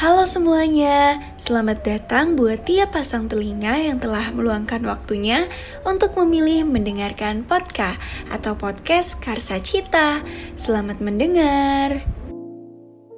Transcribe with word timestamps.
Halo 0.00 0.24
semuanya, 0.24 1.20
selamat 1.36 1.84
datang 1.84 2.32
buat 2.32 2.64
tiap 2.64 2.96
pasang 2.96 3.28
telinga 3.28 3.76
yang 3.84 4.00
telah 4.00 4.32
meluangkan 4.32 4.80
waktunya 4.88 5.44
untuk 5.84 6.16
memilih 6.16 6.64
mendengarkan 6.64 7.44
podcast 7.44 8.00
atau 8.32 8.56
podcast 8.56 9.20
Karsa 9.20 9.60
Cita. 9.60 10.24
Selamat 10.56 11.04
mendengar. 11.04 12.00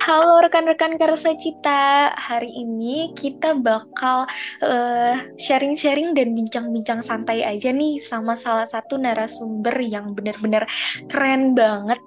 Halo 0.02 0.42
rekan-rekan 0.42 0.98
Karsa 0.98 1.38
Cita, 1.38 2.18
hari 2.18 2.50
ini 2.50 3.14
kita 3.14 3.54
bakal 3.54 4.26
sharing 4.58 5.38
sharing-sharing 5.38 6.18
dan 6.18 6.34
bincang-bincang 6.34 7.06
santai 7.06 7.46
aja 7.46 7.70
nih 7.70 8.02
sama 8.02 8.34
salah 8.34 8.66
satu 8.66 8.98
narasumber 8.98 9.78
yang 9.78 10.18
benar-benar 10.18 10.66
keren 11.06 11.54
banget 11.54 12.02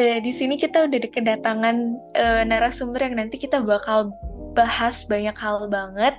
uh, 0.00 0.18
di 0.24 0.32
sini 0.32 0.56
kita 0.56 0.88
udah 0.88 0.98
kedatangan 1.12 1.76
uh, 2.16 2.42
narasumber 2.48 3.04
yang 3.04 3.20
nanti 3.20 3.36
kita 3.36 3.60
bakal 3.60 4.16
bahas 4.50 5.06
banyak 5.06 5.36
hal 5.38 5.70
banget 5.70 6.18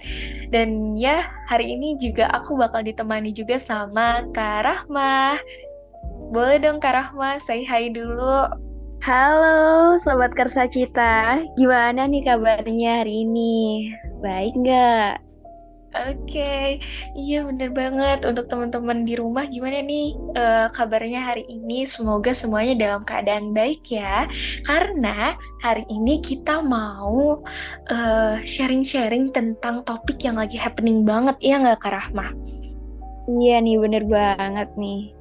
dan 0.56 0.96
ya 0.96 1.28
hari 1.52 1.76
ini 1.76 2.00
juga 2.00 2.32
aku 2.32 2.56
bakal 2.56 2.80
ditemani 2.80 3.36
juga 3.36 3.60
sama 3.60 4.24
Kak 4.32 4.64
Rahma. 4.64 5.36
Boleh 6.32 6.64
dong 6.64 6.80
Kak 6.80 6.96
Rahma, 6.96 7.42
say 7.44 7.68
hi 7.68 7.92
dulu. 7.92 8.48
Halo 9.02 9.98
Sobat 9.98 10.32
Kersa 10.38 10.70
Cita, 10.70 11.42
gimana 11.58 12.06
nih 12.06 12.22
kabarnya 12.22 13.02
hari 13.02 13.26
ini? 13.26 13.90
Baik 14.22 14.54
nggak? 14.62 15.31
Oke, 15.92 16.40
okay. 16.40 16.68
iya 17.20 17.44
bener 17.44 17.76
banget. 17.76 18.24
Untuk 18.24 18.48
teman-teman 18.48 19.04
di 19.04 19.20
rumah 19.20 19.44
gimana 19.44 19.84
nih 19.84 20.16
uh, 20.40 20.72
kabarnya 20.72 21.20
hari 21.20 21.44
ini? 21.52 21.84
Semoga 21.84 22.32
semuanya 22.32 22.80
dalam 22.80 23.04
keadaan 23.04 23.52
baik 23.52 23.84
ya. 23.92 24.24
Karena 24.64 25.36
hari 25.60 25.84
ini 25.92 26.24
kita 26.24 26.64
mau 26.64 27.44
eh, 27.92 28.40
sharing-sharing 28.40 29.36
tentang 29.36 29.84
topik 29.84 30.24
yang 30.24 30.40
lagi 30.40 30.56
happening 30.56 31.04
banget, 31.04 31.36
iya 31.44 31.60
nggak 31.60 31.84
Kak 31.84 31.92
Rahma? 31.92 32.32
Iya 33.28 33.60
nih, 33.60 33.76
bener 33.76 34.04
banget 34.08 34.72
nih. 34.80 35.12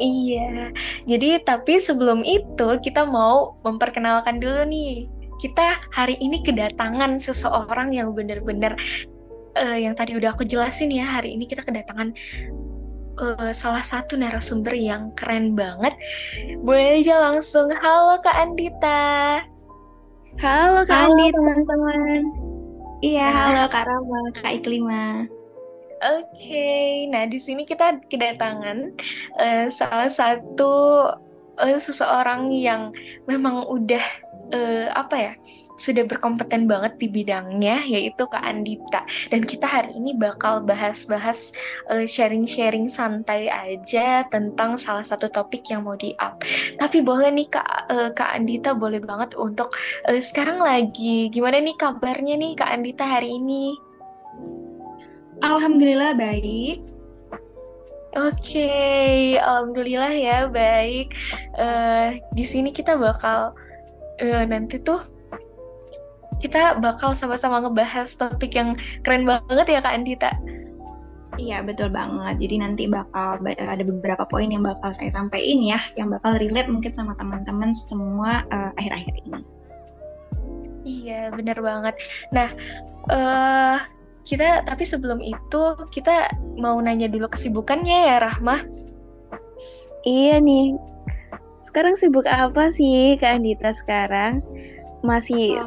Iya, 0.00 0.72
jadi 1.08 1.44
tapi 1.44 1.76
sebelum 1.76 2.24
itu 2.24 2.68
kita 2.84 3.08
mau 3.08 3.56
memperkenalkan 3.64 4.36
dulu 4.36 4.68
nih. 4.68 5.08
Kita 5.40 5.80
hari 5.96 6.20
ini 6.20 6.44
kedatangan 6.44 7.16
seseorang 7.16 7.96
yang 7.96 8.12
benar-benar 8.12 8.76
uh, 9.56 9.78
yang 9.78 9.94
tadi 9.96 10.14
udah 10.14 10.34
aku 10.34 10.46
jelasin 10.46 10.92
ya, 10.92 11.06
hari 11.06 11.34
ini 11.34 11.46
kita 11.46 11.64
kedatangan 11.66 12.14
uh, 13.18 13.50
salah 13.50 13.82
satu 13.82 14.14
narasumber 14.14 14.74
yang 14.74 15.10
keren 15.18 15.58
banget. 15.58 15.94
Boleh 16.62 17.00
aja 17.02 17.18
langsung, 17.18 17.70
halo 17.70 18.20
Kak 18.22 18.36
Andita. 18.36 19.42
Halo 20.38 20.86
Kak 20.86 21.10
halo, 21.10 21.14
Andita. 21.16 21.36
teman-teman. 21.38 22.20
Iya, 23.00 23.26
nah. 23.26 23.40
halo 23.48 23.64
Kak 23.72 23.84
Rama, 23.88 24.20
Kak 24.38 24.52
Iklima. 24.60 25.26
Oke, 26.00 26.32
okay. 26.32 26.88
nah 27.12 27.28
di 27.28 27.36
sini 27.36 27.68
kita 27.68 28.00
kedatangan 28.08 28.96
uh, 29.36 29.68
salah 29.68 30.08
satu 30.08 30.72
uh, 31.60 31.76
seseorang 31.76 32.48
yang 32.56 32.88
memang 33.28 33.68
udah 33.68 34.00
uh, 34.48 34.86
apa 34.96 35.16
ya 35.20 35.32
sudah 35.80 36.04
berkompeten 36.04 36.68
banget 36.68 37.00
di 37.00 37.08
bidangnya 37.08 37.88
yaitu 37.88 38.28
Kak 38.28 38.44
Andita 38.44 39.08
dan 39.32 39.48
kita 39.48 39.64
hari 39.64 39.96
ini 39.96 40.12
bakal 40.12 40.60
bahas-bahas 40.60 41.56
uh, 41.88 42.04
sharing-sharing 42.04 42.92
santai 42.92 43.48
aja 43.48 44.28
tentang 44.28 44.76
salah 44.76 45.02
satu 45.02 45.32
topik 45.32 45.64
yang 45.72 45.88
mau 45.88 45.96
di 45.96 46.12
up. 46.20 46.44
Tapi 46.76 47.00
boleh 47.00 47.32
nih 47.32 47.48
Kak 47.48 47.68
uh, 47.88 48.10
Kak 48.12 48.36
Andita 48.36 48.76
boleh 48.76 49.00
banget 49.00 49.32
untuk 49.40 49.72
uh, 50.04 50.20
sekarang 50.20 50.60
lagi 50.60 51.32
gimana 51.32 51.56
nih 51.64 51.76
kabarnya 51.80 52.36
nih 52.36 52.52
Kak 52.60 52.70
Andita 52.76 53.08
hari 53.08 53.40
ini? 53.40 53.72
Alhamdulillah 55.40 56.12
baik. 56.20 56.84
Oke, 58.10 58.58
okay. 58.66 59.38
alhamdulillah 59.38 60.10
ya 60.10 60.50
baik. 60.50 61.14
Uh, 61.54 62.18
di 62.34 62.42
sini 62.42 62.74
kita 62.74 62.98
bakal 62.98 63.54
uh, 64.18 64.44
nanti 64.50 64.82
tuh 64.82 64.98
kita 66.40 66.80
bakal 66.80 67.12
sama-sama 67.12 67.60
ngebahas 67.60 68.08
topik 68.16 68.56
yang 68.56 68.74
keren 69.04 69.28
banget 69.28 69.66
ya 69.68 69.80
Kak 69.84 69.94
Andita. 69.94 70.32
Iya 71.38 71.62
betul 71.64 71.88
banget. 71.94 72.36
Jadi 72.42 72.54
nanti 72.60 72.82
bakal 72.90 73.40
ada 73.46 73.84
beberapa 73.86 74.26
poin 74.28 74.50
yang 74.50 74.66
bakal 74.66 74.92
saya 74.92 75.14
sampaikan 75.14 75.60
ya, 75.62 75.80
yang 75.96 76.12
bakal 76.12 76.36
relate 76.36 76.68
mungkin 76.68 76.92
sama 76.92 77.16
teman-teman 77.16 77.72
semua 77.86 78.44
uh, 78.50 78.72
akhir-akhir 78.76 79.14
ini. 79.24 79.40
Iya 80.84 81.30
bener 81.32 81.60
banget. 81.60 81.94
Nah 82.32 82.48
uh, 83.08 83.78
kita 84.24 84.68
tapi 84.68 84.84
sebelum 84.84 85.20
itu 85.24 85.62
kita 85.94 86.28
mau 86.60 86.76
nanya 86.80 87.08
dulu 87.08 87.28
kesibukannya 87.30 88.10
ya 88.10 88.16
Rahma. 88.20 88.64
Iya 90.04 90.40
nih, 90.40 90.76
sekarang 91.60 91.92
sibuk 91.96 92.24
apa 92.24 92.72
sih 92.72 93.16
Kak 93.20 93.40
Andita 93.40 93.72
sekarang? 93.72 94.40
Masih 95.04 95.60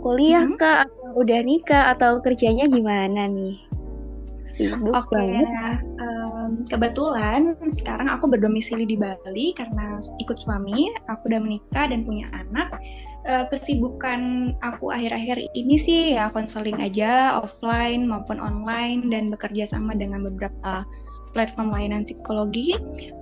kuliah 0.00 0.48
hmm? 0.48 0.56
kak? 0.56 0.88
Atau 0.88 1.08
udah 1.20 1.40
nikah? 1.44 1.84
Atau 1.92 2.18
kerjanya 2.24 2.66
gimana 2.66 3.28
nih? 3.28 3.56
Sibuk 4.40 4.96
okay. 4.96 5.44
um, 6.00 6.64
kebetulan 6.66 7.54
sekarang 7.70 8.08
aku 8.08 8.26
berdomisili 8.26 8.88
di 8.88 8.96
Bali 8.96 9.52
karena 9.54 10.00
ikut 10.18 10.40
suami. 10.42 10.90
Aku 11.12 11.28
udah 11.28 11.40
menikah 11.44 11.92
dan 11.92 12.02
punya 12.08 12.26
anak. 12.32 12.72
Uh, 13.28 13.44
kesibukan 13.52 14.52
aku 14.64 14.90
akhir-akhir 14.90 15.44
ini 15.52 15.76
sih 15.76 16.00
ya 16.16 16.32
konseling 16.32 16.80
aja 16.80 17.36
offline 17.36 18.08
maupun 18.08 18.40
online 18.40 19.12
dan 19.12 19.28
bekerja 19.28 19.68
sama 19.68 19.92
dengan 19.92 20.24
beberapa 20.24 20.88
platform 21.36 21.70
layanan 21.70 22.02
psikologi. 22.08 22.74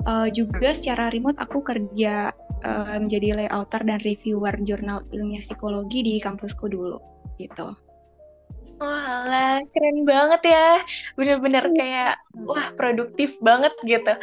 Uh, 0.06 0.30
juga 0.30 0.72
secara 0.72 1.10
remote 1.10 1.36
aku 1.42 1.60
kerja 1.60 2.32
uh, 2.64 2.98
menjadi 2.98 3.44
layouter 3.44 3.80
dan 3.84 3.98
reviewer 4.02 4.54
jurnal 4.62 5.04
ilmiah 5.14 5.42
psikologi 5.42 6.02
di 6.02 6.14
kampusku 6.18 6.70
dulu 6.70 6.98
gitu. 7.38 7.74
Wah, 8.78 9.58
keren 9.74 10.06
banget 10.06 10.54
ya. 10.54 10.68
Bener-bener 11.18 11.66
iya. 11.66 11.74
kayak, 11.74 12.14
wah 12.46 12.70
produktif 12.78 13.34
banget 13.42 13.74
gitu. 13.82 14.14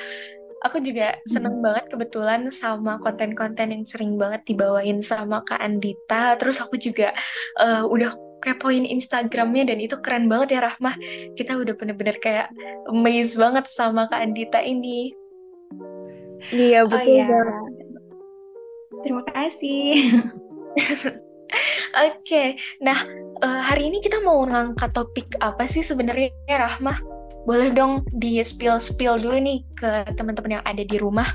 Aku 0.63 0.79
juga 0.81 1.19
seneng 1.27 1.59
hmm. 1.59 1.65
banget 1.65 1.85
kebetulan 1.91 2.41
sama 2.49 2.97
konten-konten 3.03 3.75
yang 3.75 3.83
sering 3.83 4.15
banget 4.15 4.47
dibawain 4.47 5.03
sama 5.03 5.43
Kak 5.43 5.59
Andita. 5.59 6.39
Terus 6.39 6.57
aku 6.63 6.79
juga 6.79 7.11
uh, 7.59 7.83
udah 7.85 8.15
kepoin 8.39 8.87
Instagramnya 8.87 9.73
dan 9.73 9.77
itu 9.83 9.99
keren 9.99 10.31
banget 10.31 10.57
ya 10.57 10.71
Rahmah. 10.71 10.95
Kita 11.35 11.59
udah 11.59 11.75
bener-bener 11.75 12.17
kayak 12.23 12.47
amazed 12.87 13.35
banget 13.35 13.67
sama 13.67 14.07
Kak 14.07 14.23
Andita 14.23 14.63
ini. 14.63 15.11
Iya 16.55 16.87
betul 16.87 17.03
oh, 17.03 17.09
iya. 17.09 17.27
Terima 19.05 19.21
kasih. 19.29 20.17
Oke, 21.95 22.25
okay. 22.25 22.47
nah 22.81 23.05
uh, 23.45 23.61
hari 23.61 23.93
ini 23.93 24.01
kita 24.01 24.17
mau 24.25 24.41
ngangkat 24.49 24.91
topik 24.97 25.29
apa 25.39 25.69
sih 25.69 25.85
sebenarnya 25.85 26.33
Rahmah? 26.49 26.97
Boleh 27.45 27.69
dong 27.69 28.01
di 28.17 28.41
spill 28.41 28.81
spill 28.81 29.21
dulu 29.21 29.37
nih 29.37 29.61
ke 29.77 30.09
teman-teman 30.17 30.57
yang 30.57 30.65
ada 30.65 30.81
di 30.81 30.97
rumah. 30.97 31.29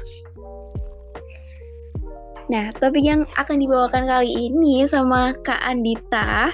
Nah, 2.50 2.74
topik 2.82 3.06
yang 3.06 3.22
akan 3.38 3.62
dibawakan 3.62 4.10
kali 4.10 4.50
ini 4.50 4.82
sama 4.82 5.30
Kak 5.46 5.62
Andita 5.62 6.50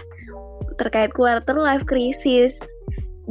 terkait 0.77 1.17
quarter 1.17 1.57
life 1.57 1.89
crisis. 1.89 2.61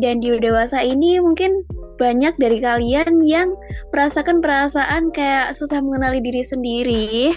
Dan 0.02 0.20
di 0.20 0.34
dewasa 0.42 0.82
ini 0.82 1.22
mungkin 1.22 1.62
banyak 2.02 2.36
dari 2.42 2.60
kalian 2.60 3.22
yang 3.24 3.56
merasakan 3.96 4.44
perasaan 4.44 5.14
kayak 5.14 5.54
susah 5.56 5.80
mengenali 5.80 6.20
diri 6.20 6.44
sendiri. 6.44 7.32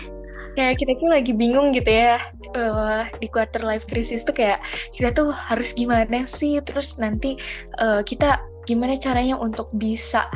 Kayak 0.59 0.83
kita 0.83 0.93
tuh 0.99 1.09
lagi 1.15 1.31
bingung 1.31 1.71
gitu 1.71 1.87
ya 1.87 2.19
uh, 2.59 3.07
di 3.23 3.31
quarter 3.31 3.63
life 3.63 3.87
crisis 3.87 4.27
tuh 4.27 4.35
kayak 4.35 4.59
kita 4.91 5.15
tuh 5.15 5.31
harus 5.31 5.71
gimana 5.71 6.27
sih 6.27 6.59
terus 6.67 6.99
nanti 6.99 7.39
uh, 7.79 8.03
kita 8.03 8.43
gimana 8.67 8.99
caranya 8.99 9.39
untuk 9.39 9.71
bisa 9.71 10.27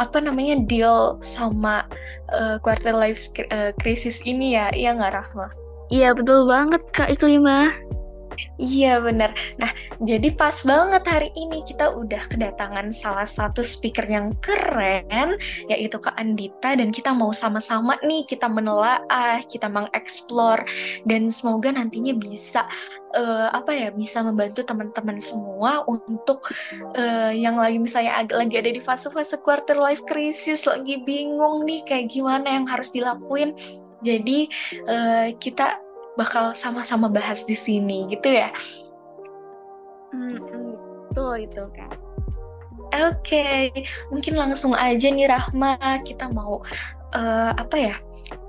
apa 0.00 0.16
namanya 0.24 0.56
deal 0.64 1.20
sama 1.20 1.84
uh, 2.32 2.56
quarter 2.64 2.96
life 2.96 3.28
crisis 3.84 4.24
ini 4.24 4.56
ya 4.56 4.72
iya 4.72 4.96
nggak 4.96 5.12
Rahma? 5.12 5.52
Iya 5.92 6.16
betul 6.16 6.48
banget 6.48 6.82
Kak 6.96 7.12
Iklima. 7.12 7.68
Iya 8.56 9.00
benar. 9.00 9.36
Nah, 9.60 9.70
jadi 10.00 10.28
pas 10.32 10.56
banget 10.64 11.04
hari 11.04 11.30
ini 11.36 11.64
kita 11.64 11.92
udah 11.92 12.28
kedatangan 12.28 12.92
salah 12.92 13.28
satu 13.28 13.60
speaker 13.64 14.04
yang 14.06 14.36
keren, 14.40 15.36
yaitu 15.68 15.96
Kak 16.00 16.16
Andita, 16.16 16.76
dan 16.76 16.92
kita 16.92 17.12
mau 17.12 17.32
sama-sama 17.32 17.96
nih 18.04 18.24
kita 18.28 18.48
menelaah, 18.48 19.40
kita 19.48 19.68
mengeksplor, 19.68 20.64
dan 21.08 21.28
semoga 21.32 21.72
nantinya 21.72 22.12
bisa 22.16 22.64
uh, 23.16 23.48
apa 23.52 23.72
ya 23.72 23.88
bisa 23.92 24.20
membantu 24.20 24.64
teman-teman 24.64 25.18
semua 25.20 25.84
untuk 25.88 26.44
uh, 26.96 27.32
yang 27.32 27.56
lagi 27.56 27.80
misalnya 27.80 28.24
ag- 28.24 28.36
lagi 28.36 28.56
ada 28.56 28.70
di 28.72 28.82
fase-fase 28.82 29.40
quarter 29.40 29.76
life 29.76 30.04
crisis, 30.04 30.68
lagi 30.68 31.00
bingung 31.04 31.64
nih 31.64 31.84
kayak 31.84 32.12
gimana 32.12 32.60
yang 32.60 32.66
harus 32.68 32.92
dilakuin. 32.92 33.56
Jadi 34.04 34.52
uh, 34.84 35.32
kita 35.40 35.80
bakal 36.16 36.56
sama-sama 36.56 37.06
bahas 37.12 37.44
di 37.44 37.54
sini 37.54 38.08
gitu 38.10 38.32
ya. 38.32 38.50
Hmm, 40.10 40.32
betul 41.12 41.34
itu 41.44 41.64
kan. 41.76 41.92
Oke, 42.86 43.12
okay. 43.18 43.62
mungkin 44.08 44.38
langsung 44.38 44.72
aja 44.72 45.10
nih 45.10 45.26
Rahma 45.26 45.76
kita 46.06 46.30
mau 46.30 46.62
uh, 47.14 47.52
apa 47.54 47.76
ya 47.76 47.94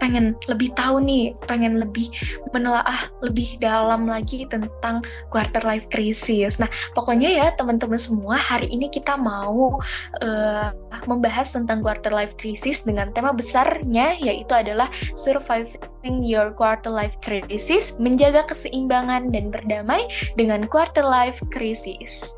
pengen 0.02 0.34
lebih 0.50 0.74
tahu 0.74 0.98
nih 1.04 1.38
pengen 1.46 1.78
lebih 1.78 2.10
menelaah 2.50 3.10
lebih 3.22 3.62
dalam 3.62 4.10
lagi 4.10 4.50
tentang 4.50 5.06
quarter 5.30 5.62
life 5.62 5.86
crisis. 5.94 6.58
Nah 6.58 6.70
pokoknya 6.98 7.30
ya 7.30 7.48
teman-teman 7.54 8.02
semua 8.02 8.40
hari 8.40 8.72
ini 8.72 8.90
kita 8.90 9.14
mau 9.20 9.78
uh, 10.24 10.68
membahas 11.06 11.54
tentang 11.54 11.86
quarter 11.86 12.10
life 12.10 12.34
crisis 12.40 12.86
dengan 12.88 13.14
tema 13.14 13.36
besarnya 13.36 14.18
yaitu 14.18 14.54
adalah 14.54 14.90
surviving 15.14 16.26
your 16.26 16.50
quarter 16.56 16.90
life 16.90 17.18
crisis 17.22 17.98
menjaga 18.02 18.46
keseimbangan 18.50 19.30
dan 19.30 19.54
berdamai 19.54 20.06
dengan 20.40 20.66
quarter 20.66 21.06
life 21.06 21.38
crisis. 21.54 22.34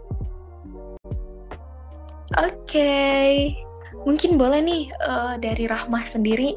Oke, 2.38 2.54
okay 2.69 3.69
mungkin 4.08 4.40
boleh 4.40 4.60
nih 4.64 4.84
uh, 5.02 5.36
dari 5.38 5.66
Rahmah 5.66 6.06
sendiri 6.06 6.56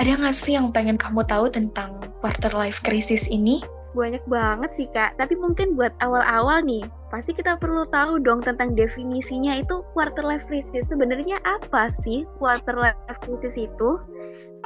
ada 0.00 0.16
nggak 0.16 0.32
sih 0.32 0.56
yang 0.56 0.72
pengen 0.72 0.96
kamu 0.96 1.28
tahu 1.28 1.52
tentang 1.52 2.00
quarter 2.24 2.56
life 2.56 2.80
crisis 2.80 3.28
ini? 3.28 3.60
Banyak 3.92 4.24
banget 4.24 4.70
sih 4.72 4.88
kak, 4.88 5.20
tapi 5.20 5.36
mungkin 5.36 5.76
buat 5.76 5.92
awal-awal 6.00 6.64
nih, 6.64 6.88
pasti 7.10 7.34
kita 7.34 7.58
perlu 7.58 7.84
tahu 7.90 8.22
dong 8.22 8.40
tentang 8.40 8.78
definisinya 8.78 9.58
itu 9.58 9.82
quarter 9.92 10.22
life 10.22 10.46
crisis. 10.46 10.88
Sebenarnya 10.88 11.42
apa 11.42 11.90
sih 11.90 12.24
quarter 12.38 12.78
life 12.78 13.18
crisis 13.26 13.58
itu? 13.58 13.98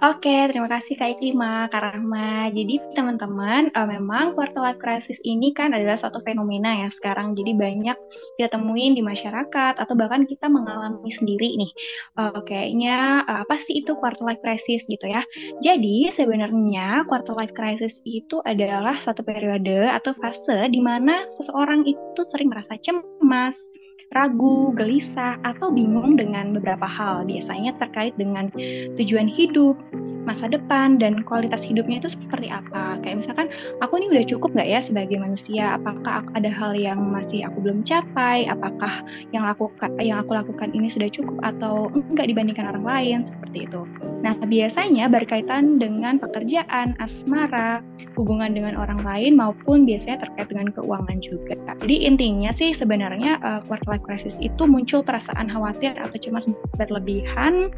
Oke, 0.03 0.51
terima 0.51 0.67
kasih 0.67 0.99
Kak 0.99 1.17
Iklima, 1.17 1.71
Kak 1.71 1.79
Rahma. 1.79 2.51
Jadi 2.51 2.83
teman-teman, 2.99 3.71
uh, 3.79 3.87
memang 3.87 4.35
quarter 4.35 4.59
life 4.59 4.83
crisis 4.83 5.23
ini 5.23 5.55
kan 5.55 5.71
adalah 5.71 5.95
suatu 5.95 6.19
fenomena 6.27 6.83
ya 6.83 6.91
sekarang. 6.91 7.39
Jadi 7.39 7.55
banyak 7.55 7.95
kita 8.35 8.59
temuin 8.59 8.99
di 8.99 9.07
masyarakat 9.07 9.79
atau 9.79 9.95
bahkan 9.95 10.27
kita 10.27 10.51
mengalami 10.51 11.07
sendiri 11.15 11.55
nih. 11.55 11.71
Uh, 12.19 12.43
kayaknya 12.43 13.23
uh, 13.31 13.47
apa 13.47 13.55
sih 13.55 13.87
itu 13.87 13.95
quarter 13.95 14.27
life 14.27 14.43
crisis 14.43 14.83
gitu 14.91 15.07
ya. 15.07 15.23
Jadi 15.63 16.11
sebenarnya 16.11 17.07
quarter 17.07 17.39
life 17.39 17.55
crisis 17.55 18.03
itu 18.03 18.43
adalah 18.43 18.99
suatu 18.99 19.23
periode 19.23 19.87
atau 19.95 20.11
fase 20.19 20.75
di 20.75 20.83
mana 20.83 21.23
seseorang 21.31 21.87
itu 21.87 22.21
sering 22.35 22.51
merasa 22.51 22.75
cemas, 22.83 23.71
ragu, 24.11 24.75
gelisah, 24.75 25.39
atau 25.47 25.71
bingung 25.71 26.19
dengan 26.19 26.51
beberapa 26.51 26.91
hal, 26.91 27.23
biasanya 27.23 27.79
terkait 27.79 28.19
dengan 28.19 28.51
tujuan 28.99 29.31
hidup, 29.31 29.79
masa 30.25 30.49
depan, 30.49 30.97
dan 31.01 31.23
kualitas 31.25 31.65
hidupnya 31.65 32.01
itu 32.01 32.13
seperti 32.13 32.49
apa. 32.49 33.01
Kayak 33.05 33.25
misalkan, 33.25 33.47
aku 33.81 34.01
ini 34.01 34.11
udah 34.11 34.25
cukup 34.25 34.57
nggak 34.57 34.69
ya 34.69 34.81
sebagai 34.81 35.17
manusia? 35.21 35.77
Apakah 35.77 36.25
ada 36.35 36.51
hal 36.51 36.73
yang 36.77 37.01
masih 37.13 37.45
aku 37.47 37.65
belum 37.65 37.85
capai? 37.85 38.49
Apakah 38.49 39.05
yang 39.31 39.45
aku 39.45 39.71
yang 40.01 40.21
aku 40.21 40.35
lakukan 40.35 40.73
ini 40.73 40.89
sudah 40.89 41.09
cukup 41.09 41.37
atau 41.45 41.93
enggak 41.93 42.29
dibandingkan 42.29 42.69
orang 42.75 42.85
lain? 42.85 43.19
Seperti 43.29 43.69
itu. 43.69 43.87
Nah, 44.25 44.35
biasanya 44.41 45.07
berkaitan 45.13 45.77
dengan 45.79 46.17
pekerjaan, 46.19 46.97
asmara, 46.99 47.85
hubungan 48.17 48.57
dengan 48.57 48.75
orang 48.75 49.05
lain, 49.05 49.37
maupun 49.37 49.85
biasanya 49.85 50.25
terkait 50.27 50.49
dengan 50.51 50.73
keuangan 50.73 51.21
juga. 51.21 51.55
Jadi 51.85 52.09
intinya 52.09 52.51
sih 52.51 52.73
sebenarnya 52.73 53.39
uh, 53.45 53.61
quarter 53.69 53.97
life 53.97 54.05
crisis 54.05 54.41
itu 54.41 54.65
muncul 54.65 55.05
perasaan 55.05 55.53
khawatir 55.53 55.95
atau 56.01 56.17
cemas 56.17 56.49
berlebihan 56.81 57.71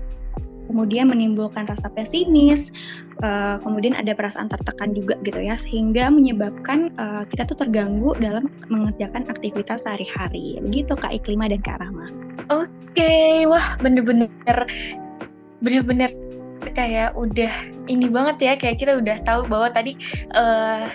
kemudian 0.67 1.09
menimbulkan 1.11 1.67
rasa 1.67 1.89
pesimis, 1.95 2.75
uh, 3.23 3.59
kemudian 3.63 3.95
ada 3.95 4.13
perasaan 4.13 4.51
tertekan 4.51 4.93
juga 4.93 5.17
gitu 5.23 5.41
ya, 5.41 5.57
sehingga 5.57 6.11
menyebabkan 6.13 6.93
uh, 6.99 7.23
kita 7.31 7.49
tuh 7.49 7.59
terganggu 7.63 8.13
dalam 8.19 8.51
mengerjakan 8.69 9.27
aktivitas 9.31 9.87
sehari-hari. 9.87 10.59
Begitu 10.61 10.93
Kak 10.99 11.15
Iklima 11.15 11.49
dan 11.49 11.63
Kak 11.63 11.81
Rahma. 11.81 12.11
Oke, 12.53 12.71
okay. 12.95 13.49
wah 13.49 13.79
bener-bener 13.81 14.29
bener-bener 15.65 16.13
kayak 16.75 17.15
udah 17.15 17.53
ini 17.87 18.11
banget 18.11 18.37
ya, 18.43 18.53
kayak 18.59 18.83
kita 18.83 18.99
udah 18.99 19.23
tahu 19.23 19.47
bahwa 19.47 19.71
tadi 19.71 19.95
uh, 20.35 20.91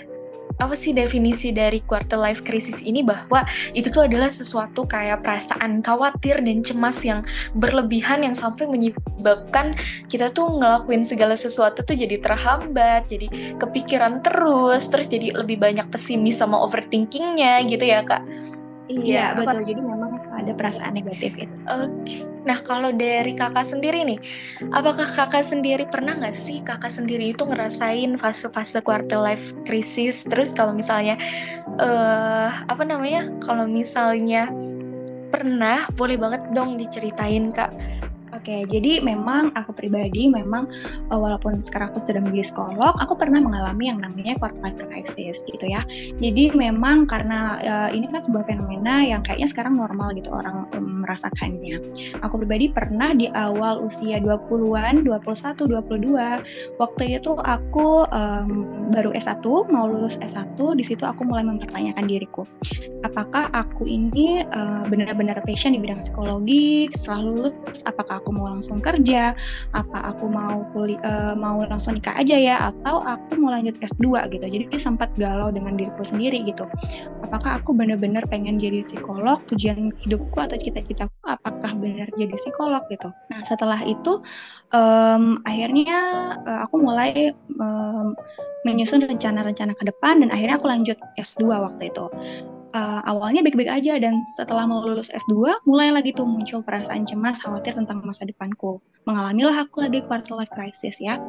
apa 0.61 0.77
sih 0.77 0.93
definisi 0.93 1.49
dari 1.49 1.81
quarter 1.81 2.21
life 2.21 2.45
crisis 2.45 2.85
ini 2.85 3.01
bahwa 3.01 3.41
itu 3.73 3.89
tuh 3.89 4.05
adalah 4.05 4.29
sesuatu 4.29 4.85
kayak 4.85 5.25
perasaan 5.25 5.81
khawatir 5.81 6.37
dan 6.39 6.61
cemas 6.61 7.01
yang 7.01 7.25
berlebihan 7.57 8.21
yang 8.21 8.37
sampai 8.37 8.69
menyebabkan 8.69 9.73
kita 10.05 10.29
tuh 10.29 10.61
ngelakuin 10.61 11.01
segala 11.01 11.33
sesuatu 11.33 11.81
tuh 11.81 11.97
jadi 11.97 12.21
terhambat, 12.21 13.09
jadi 13.09 13.57
kepikiran 13.57 14.21
terus, 14.21 14.85
terus 14.87 15.09
jadi 15.09 15.33
lebih 15.33 15.57
banyak 15.57 15.89
pesimis 15.89 16.37
sama 16.37 16.61
overthinkingnya 16.61 17.65
gitu 17.65 17.81
ya 17.81 18.05
kak. 18.05 18.21
Iya, 18.91 19.37
betul. 19.37 19.63
Jadi 19.63 19.81
memang 19.81 20.00
ada 20.41 20.51
perasaan 20.57 20.97
negatif 20.97 21.37
itu. 21.37 21.55
Oke. 21.69 21.85
Okay. 22.03 22.31
Nah, 22.41 22.57
kalau 22.65 22.89
dari 22.89 23.37
kakak 23.37 23.69
sendiri 23.69 24.01
nih, 24.01 24.17
apakah 24.73 25.05
kakak 25.05 25.45
sendiri 25.45 25.85
pernah 25.85 26.17
nggak 26.17 26.33
sih 26.33 26.65
kakak 26.65 26.89
sendiri 26.89 27.37
itu 27.37 27.45
ngerasain 27.45 28.17
fase-fase 28.17 28.81
quarter 28.81 29.21
life 29.21 29.53
crisis? 29.61 30.25
Terus 30.25 30.49
kalau 30.57 30.73
misalnya, 30.73 31.21
uh, 31.77 32.65
apa 32.65 32.81
namanya? 32.81 33.29
Kalau 33.45 33.69
misalnya 33.69 34.49
pernah, 35.29 35.85
boleh 35.93 36.17
banget 36.17 36.41
dong 36.57 36.81
diceritain 36.81 37.53
kak 37.53 37.69
Oke, 38.41 38.65
jadi 38.65 39.05
memang 39.05 39.53
aku 39.53 39.69
pribadi 39.69 40.25
memang 40.25 40.65
uh, 41.13 41.19
walaupun 41.21 41.61
sekarang 41.61 41.93
aku 41.93 42.01
sudah 42.01 42.25
menjadi 42.25 42.49
psikolog, 42.49 42.97
aku 42.97 43.13
pernah 43.13 43.37
mengalami 43.37 43.93
yang 43.93 44.01
namanya 44.01 44.33
quarter 44.41 44.57
life 44.65 44.81
crisis 44.89 45.45
gitu 45.45 45.61
ya. 45.69 45.85
Jadi 46.17 46.49
memang 46.57 47.05
karena 47.05 47.61
uh, 47.61 47.89
ini 47.93 48.09
kan 48.09 48.25
sebuah 48.25 48.49
fenomena 48.49 49.05
yang 49.05 49.21
kayaknya 49.21 49.45
sekarang 49.45 49.77
normal 49.77 50.17
gitu 50.17 50.33
orang 50.33 50.65
um, 50.73 51.05
merasakannya. 51.05 51.85
Aku 52.25 52.41
pribadi 52.41 52.73
pernah 52.73 53.13
di 53.13 53.29
awal 53.29 53.85
usia 53.85 54.17
20-an, 54.17 55.05
21, 55.05 55.61
22, 55.61 56.81
waktu 56.81 57.03
itu 57.21 57.31
aku 57.45 58.09
um, 58.09 58.49
baru 58.89 59.13
S1, 59.13 59.45
mau 59.69 59.85
lulus 59.85 60.17
S1, 60.17 60.57
di 60.57 60.81
situ 60.81 61.05
aku 61.05 61.21
mulai 61.29 61.45
mempertanyakan 61.45 62.09
diriku. 62.09 62.49
Apakah 63.05 63.53
aku 63.53 63.85
ini 63.85 64.41
uh, 64.49 64.81
benar-benar 64.89 65.45
passion 65.45 65.77
di 65.77 65.79
bidang 65.85 66.01
psikologi, 66.01 66.89
setelah 66.97 67.21
lulus 67.21 67.53
apakah 67.85 68.17
aku 68.17 68.30
mau 68.31 68.47
langsung 68.49 68.79
kerja, 68.79 69.35
apa 69.75 69.97
aku 70.11 70.25
mau 70.31 70.65
kuliah 70.71 70.99
uh, 71.03 71.33
mau 71.37 71.61
langsung 71.67 71.99
nikah 71.99 72.15
aja 72.17 72.35
ya 72.35 72.55
atau 72.71 73.03
aku 73.03 73.37
mau 73.37 73.51
lanjut 73.53 73.75
S2 73.83 74.31
gitu. 74.31 74.45
Jadi 74.47 74.65
sempat 74.79 75.11
galau 75.19 75.51
dengan 75.53 75.75
diriku 75.77 76.01
sendiri 76.01 76.41
gitu. 76.47 76.65
Apakah 77.21 77.61
aku 77.61 77.75
benar-benar 77.75 78.25
pengen 78.31 78.57
jadi 78.57 78.81
psikolog, 78.87 79.43
tujuan 79.51 79.93
hidupku 80.01 80.37
atau 80.39 80.57
cita-citaku 80.57 81.13
apakah 81.27 81.71
benar 81.77 82.07
jadi 82.15 82.33
psikolog 82.33 82.83
gitu. 82.89 83.11
Nah, 83.29 83.41
setelah 83.45 83.79
itu 83.83 84.23
um, 84.73 85.43
akhirnya 85.45 85.99
uh, 86.47 86.59
aku 86.65 86.81
mulai 86.81 87.35
um, 87.59 88.15
menyusun 88.65 89.01
rencana-rencana 89.05 89.73
ke 89.73 89.83
depan 89.89 90.21
dan 90.21 90.29
akhirnya 90.29 90.61
aku 90.61 90.67
lanjut 90.69 90.97
S2 91.17 91.49
waktu 91.49 91.89
itu 91.89 92.05
uh, 92.73 93.01
awalnya 93.07 93.43
baik-baik 93.45 93.69
aja 93.69 93.99
dan 94.01 94.23
setelah 94.35 94.67
mau 94.67 94.83
lulus 94.83 95.11
S2 95.11 95.63
mulai 95.67 95.91
lagi 95.91 96.15
tuh 96.15 96.27
muncul 96.27 96.63
perasaan 96.63 97.07
cemas 97.07 97.39
khawatir 97.43 97.75
tentang 97.75 98.03
masa 98.03 98.27
depanku. 98.27 98.79
Mengalamilah 99.07 99.67
aku 99.67 99.85
lagi 99.85 100.03
quarter 100.03 100.35
life 100.35 100.51
crisis 100.51 100.97
ya. 100.99 101.19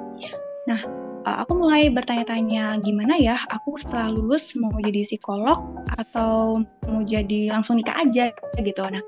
Nah, 0.70 0.80
uh, 1.26 1.36
aku 1.42 1.52
mulai 1.58 1.88
bertanya-tanya 1.90 2.82
gimana 2.82 3.14
ya 3.18 3.38
aku 3.50 3.78
setelah 3.78 4.10
lulus 4.10 4.54
mau 4.58 4.74
jadi 4.82 5.06
psikolog 5.06 5.58
atau 5.98 6.62
mau 6.88 7.02
jadi 7.06 7.54
langsung 7.54 7.78
nikah 7.78 7.94
aja 8.02 8.34
gitu. 8.58 8.82
Nah, 8.82 9.02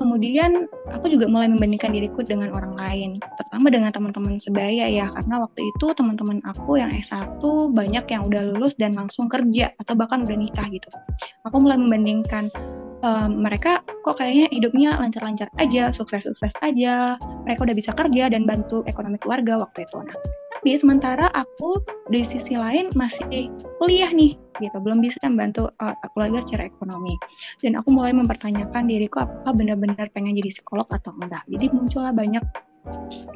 kemudian 0.00 0.66
aku 0.90 1.12
juga 1.12 1.28
mulai 1.28 1.48
membandingkan 1.52 1.92
diriku 1.92 2.24
dengan 2.24 2.50
orang 2.54 2.74
lain, 2.74 3.10
terutama 3.36 3.68
dengan 3.68 3.90
teman-teman 3.92 4.40
sebaya 4.40 4.88
ya, 4.88 5.06
karena 5.12 5.44
waktu 5.44 5.60
itu 5.76 5.86
teman-teman 5.92 6.40
aku 6.48 6.80
yang 6.80 6.90
S1 6.90 7.40
banyak 7.76 8.04
yang 8.08 8.22
udah 8.26 8.42
lulus 8.54 8.74
dan 8.80 8.96
langsung 8.96 9.28
kerja 9.28 9.72
atau 9.78 9.94
bahkan 9.94 10.24
udah 10.24 10.36
nikah 10.36 10.66
gitu. 10.72 10.88
Aku 11.44 11.60
mulai 11.60 11.76
membandingkan 11.76 12.48
um, 13.04 13.40
mereka 13.44 13.84
kok 14.04 14.20
kayaknya 14.20 14.48
hidupnya 14.52 14.90
lancar-lancar 14.96 15.48
aja, 15.60 15.92
sukses-sukses 15.92 16.52
aja, 16.64 17.20
mereka 17.44 17.68
udah 17.68 17.76
bisa 17.76 17.92
kerja 17.92 18.32
dan 18.32 18.48
bantu 18.48 18.84
ekonomi 18.88 19.20
keluarga 19.20 19.60
waktu 19.60 19.84
itu. 19.84 19.98
Nah, 20.00 20.16
tapi 20.60 20.76
sementara 20.76 21.32
aku 21.32 21.80
di 22.12 22.20
sisi 22.20 22.52
lain 22.52 22.92
masih 22.92 23.48
kuliah 23.80 24.12
nih 24.12 24.36
gitu. 24.60 24.76
Belum 24.76 25.00
bisa 25.00 25.16
membantu 25.24 25.72
uh, 25.80 25.96
keluarga 26.12 26.44
secara 26.44 26.68
ekonomi. 26.68 27.16
Dan 27.64 27.80
aku 27.80 27.88
mulai 27.88 28.12
mempertanyakan 28.12 28.84
diriku 28.84 29.24
apakah 29.24 29.56
benar-benar 29.56 30.12
pengen 30.12 30.36
jadi 30.36 30.52
psikolog 30.52 30.84
atau 30.92 31.16
enggak. 31.16 31.48
Jadi 31.48 31.72
muncullah 31.72 32.12
banyak 32.12 32.44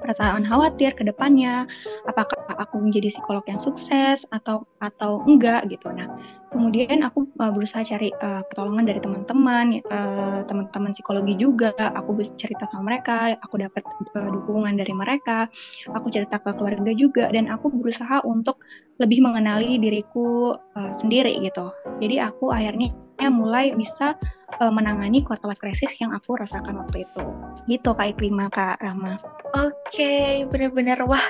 perasaan 0.01 0.45
khawatir 0.45 0.93
ke 0.97 1.05
depannya 1.05 1.69
apakah 2.09 2.37
aku 2.57 2.81
menjadi 2.81 3.13
psikolog 3.13 3.45
yang 3.49 3.61
sukses 3.61 4.25
atau 4.33 4.65
atau 4.81 5.21
enggak 5.25 5.69
gitu. 5.69 5.93
Nah, 5.93 6.17
kemudian 6.53 7.05
aku 7.05 7.29
uh, 7.41 7.53
berusaha 7.53 7.85
cari 7.85 8.13
uh, 8.21 8.41
pertolongan 8.49 8.89
dari 8.89 9.01
teman-teman, 9.01 9.85
uh, 9.89 10.41
teman-teman 10.49 10.93
psikologi 10.97 11.35
juga. 11.37 11.73
Aku 11.77 12.17
bercerita 12.17 12.69
sama 12.73 12.95
mereka, 12.95 13.37
aku 13.41 13.61
dapat 13.61 13.85
uh, 14.17 14.29
dukungan 14.33 14.77
dari 14.77 14.93
mereka. 14.97 15.49
Aku 15.93 16.09
cerita 16.09 16.41
ke 16.41 16.53
keluarga 16.57 16.93
juga 16.97 17.29
dan 17.33 17.49
aku 17.53 17.69
berusaha 17.73 18.25
untuk 18.25 18.61
lebih 19.01 19.25
mengenali 19.25 19.77
diriku 19.77 20.57
uh, 20.57 20.93
sendiri 20.97 21.37
gitu. 21.45 21.73
Jadi 22.01 22.21
aku 22.21 22.53
akhirnya 22.53 23.04
mulai 23.31 23.73
bisa 23.75 24.19
uh, 24.61 24.73
menangani 24.73 25.23
quarter 25.23 25.49
life 25.51 25.61
crisis 25.63 25.95
yang 26.03 26.13
aku 26.13 26.39
rasakan 26.39 26.81
waktu 26.83 27.07
itu. 27.07 27.23
Gitu 27.71 27.91
Kak 27.95 28.17
Iklima, 28.17 28.51
Kak 28.51 28.83
Rama. 28.83 29.17
Oke, 29.55 29.71
okay, 29.87 30.31
benar-benar 30.51 31.07
wah 31.07 31.23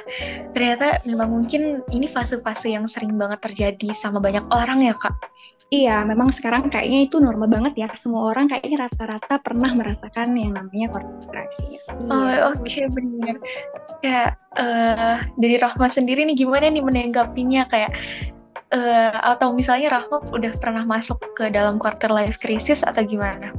ternyata 0.57 1.05
memang 1.05 1.29
mungkin 1.29 1.85
ini 1.93 2.09
fase-fase 2.09 2.73
yang 2.73 2.89
sering 2.89 3.13
banget 3.21 3.45
terjadi 3.45 3.93
sama 3.93 4.17
banyak 4.17 4.49
orang 4.49 4.81
ya 4.81 4.97
Kak. 4.97 5.13
Iya, 5.75 6.07
memang 6.07 6.31
sekarang 6.31 6.71
kayaknya 6.71 7.09
itu 7.11 7.19
normal 7.19 7.51
banget 7.51 7.75
ya. 7.75 7.89
Semua 7.99 8.31
orang 8.31 8.47
kayaknya 8.47 8.87
rata-rata 8.87 9.43
pernah 9.43 9.75
merasakan 9.75 10.37
yang 10.39 10.55
namanya 10.55 10.87
crisis. 11.27 11.83
Oh, 12.07 12.55
oke 12.55 12.63
okay, 12.63 12.87
benar. 12.87 13.37
Kayak 13.99 14.31
uh, 14.55 15.17
dari 15.35 15.57
Rahma 15.59 15.89
sendiri 15.91 16.23
nih 16.31 16.37
gimana 16.47 16.71
nih 16.71 16.85
menanggapinya 16.85 17.67
kayak 17.67 17.91
uh, 18.75 19.19
atau 19.39 19.55
misalnya 19.55 20.03
Rahma 20.03 20.19
udah 20.35 20.53
pernah 20.59 20.83
masuk 20.83 21.23
ke 21.39 21.49
dalam 21.55 21.79
quarter 21.79 22.11
life 22.11 22.43
crisis 22.43 22.83
atau 22.83 23.07
gimana? 23.07 23.55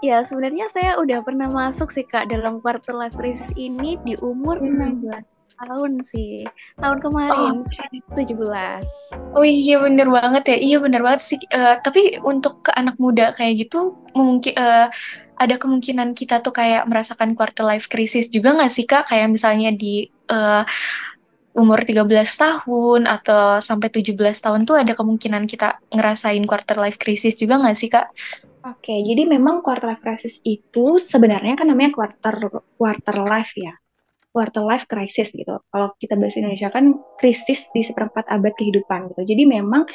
Ya, 0.00 0.20
sebenarnya 0.20 0.68
saya 0.72 0.96
udah 1.00 1.24
pernah 1.24 1.48
masuk 1.48 1.92
sih 1.92 2.04
Kak 2.04 2.28
dalam 2.32 2.60
quarter 2.60 2.96
life 2.96 3.16
crisis 3.16 3.52
ini 3.56 4.00
di 4.04 4.16
umur 4.20 4.60
hmm. 4.60 5.08
16 5.08 5.34
tahun 5.54 5.92
sih. 6.02 6.44
Tahun 6.76 6.98
kemarin, 6.98 7.62
oh. 7.62 8.12
17. 8.12 9.36
Oh 9.38 9.46
iya 9.46 9.80
bener 9.80 10.10
banget 10.10 10.44
ya. 10.50 10.56
Iya 10.60 10.76
bener 10.82 11.00
banget 11.00 11.22
sih. 11.24 11.38
Uh, 11.48 11.78
tapi 11.80 12.18
untuk 12.20 12.66
ke 12.66 12.70
anak 12.74 12.98
muda 12.98 13.32
kayak 13.32 13.68
gitu 13.68 13.96
mungkin 14.12 14.54
uh, 14.58 14.90
ada 15.34 15.54
kemungkinan 15.58 16.14
kita 16.14 16.42
tuh 16.44 16.54
kayak 16.54 16.86
merasakan 16.86 17.34
quarter 17.34 17.66
life 17.66 17.90
crisis 17.90 18.30
juga 18.30 18.54
nggak 18.54 18.72
sih 18.74 18.84
Kak? 18.86 19.10
Kayak 19.10 19.32
misalnya 19.32 19.70
di 19.74 20.10
uh, 20.30 20.62
umur 21.54 21.86
13 21.86 22.10
tahun 22.34 23.06
atau 23.06 23.62
sampai 23.62 23.88
17 23.88 24.18
tahun 24.42 24.66
tuh 24.66 24.82
ada 24.82 24.92
kemungkinan 24.98 25.46
kita 25.46 25.78
ngerasain 25.94 26.42
quarter 26.50 26.76
life 26.82 26.98
crisis 26.98 27.38
juga 27.38 27.62
nggak 27.62 27.78
sih 27.78 27.88
kak? 27.88 28.10
Oke, 28.64 28.96
jadi 29.06 29.28
memang 29.28 29.62
quarter 29.62 29.94
life 29.94 30.02
crisis 30.02 30.42
itu 30.42 30.98
sebenarnya 30.98 31.54
kan 31.54 31.70
namanya 31.70 31.94
quarter 31.94 32.34
quarter 32.74 33.16
life 33.22 33.54
ya 33.54 33.76
quarter 34.34 34.66
life 34.66 34.82
crisis 34.90 35.30
gitu. 35.30 35.62
Kalau 35.70 35.94
kita 36.02 36.18
bahasa 36.18 36.42
Indonesia 36.42 36.66
kan 36.74 36.98
krisis 37.22 37.70
di 37.70 37.86
seperempat 37.86 38.26
abad 38.26 38.50
kehidupan 38.58 39.14
gitu. 39.14 39.22
Jadi 39.22 39.46
memang 39.46 39.86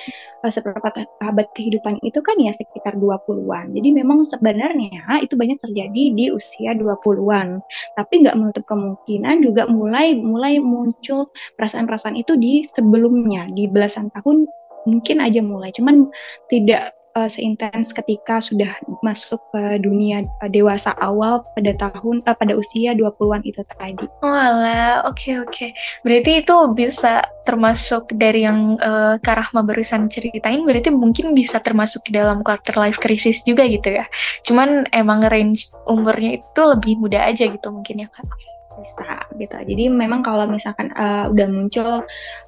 uh, 0.48 0.52
seperempat 0.52 1.04
abad 1.20 1.48
kehidupan 1.52 2.00
itu 2.08 2.24
kan 2.24 2.40
ya 2.40 2.56
sekitar 2.56 2.96
20-an. 2.96 3.76
Jadi 3.76 3.90
memang 3.92 4.24
sebenarnya 4.24 5.20
itu 5.20 5.36
banyak 5.36 5.60
terjadi 5.60 6.04
di 6.16 6.26
usia 6.32 6.72
20-an. 6.72 7.60
Tapi 8.00 8.14
nggak 8.24 8.36
menutup 8.40 8.64
kemungkinan 8.72 9.44
juga 9.44 9.68
mulai 9.68 10.16
mulai 10.16 10.64
muncul 10.64 11.28
perasaan-perasaan 11.60 12.16
itu 12.16 12.40
di 12.40 12.64
sebelumnya, 12.72 13.52
di 13.52 13.68
belasan 13.68 14.08
tahun 14.16 14.48
mungkin 14.88 15.20
aja 15.20 15.44
mulai. 15.44 15.76
Cuman 15.76 16.08
tidak 16.48 16.96
uh, 17.20 17.28
seintens 17.28 17.92
ketika 17.92 18.40
sudah 18.40 18.72
masuk 19.04 19.44
ke 19.52 19.84
dunia 19.84 20.24
uh, 20.40 20.48
dewasa 20.48 20.96
awal 21.04 21.44
pada 21.54 21.76
tahun 21.76 22.24
uh, 22.24 22.36
pada 22.36 22.56
usia 22.56 22.96
20-an 22.96 23.44
itu 23.44 23.60
tadi. 23.76 24.06
Walah, 24.24 25.04
oke 25.04 25.20
okay, 25.20 25.34
oke. 25.44 25.52
Okay. 25.52 25.70
Berarti 26.08 26.32
itu 26.48 26.56
bisa 26.72 27.28
termasuk 27.44 28.16
dari 28.16 28.48
yang 28.48 28.80
uh, 28.80 29.20
Kak 29.20 29.52
barusan 29.52 30.08
ceritain 30.08 30.64
berarti 30.64 30.94
mungkin 30.94 31.36
bisa 31.36 31.60
termasuk 31.60 32.08
dalam 32.14 32.46
quarter 32.46 32.80
life 32.80 33.02
crisis 33.02 33.44
juga 33.44 33.68
gitu 33.68 34.00
ya. 34.00 34.06
Cuman 34.48 34.88
emang 34.96 35.28
range 35.28 35.76
umurnya 35.84 36.40
itu 36.40 36.62
lebih 36.64 37.04
muda 37.04 37.28
aja 37.28 37.44
gitu 37.50 37.68
mungkin 37.74 38.06
ya 38.06 38.10
Kak 38.10 38.59
bisa 38.82 39.16
gitu. 39.38 39.56
Jadi 39.56 39.84
memang 39.92 40.24
kalau 40.26 40.48
misalkan 40.48 40.92
uh, 40.96 41.30
udah 41.32 41.48
muncul 41.48 42.04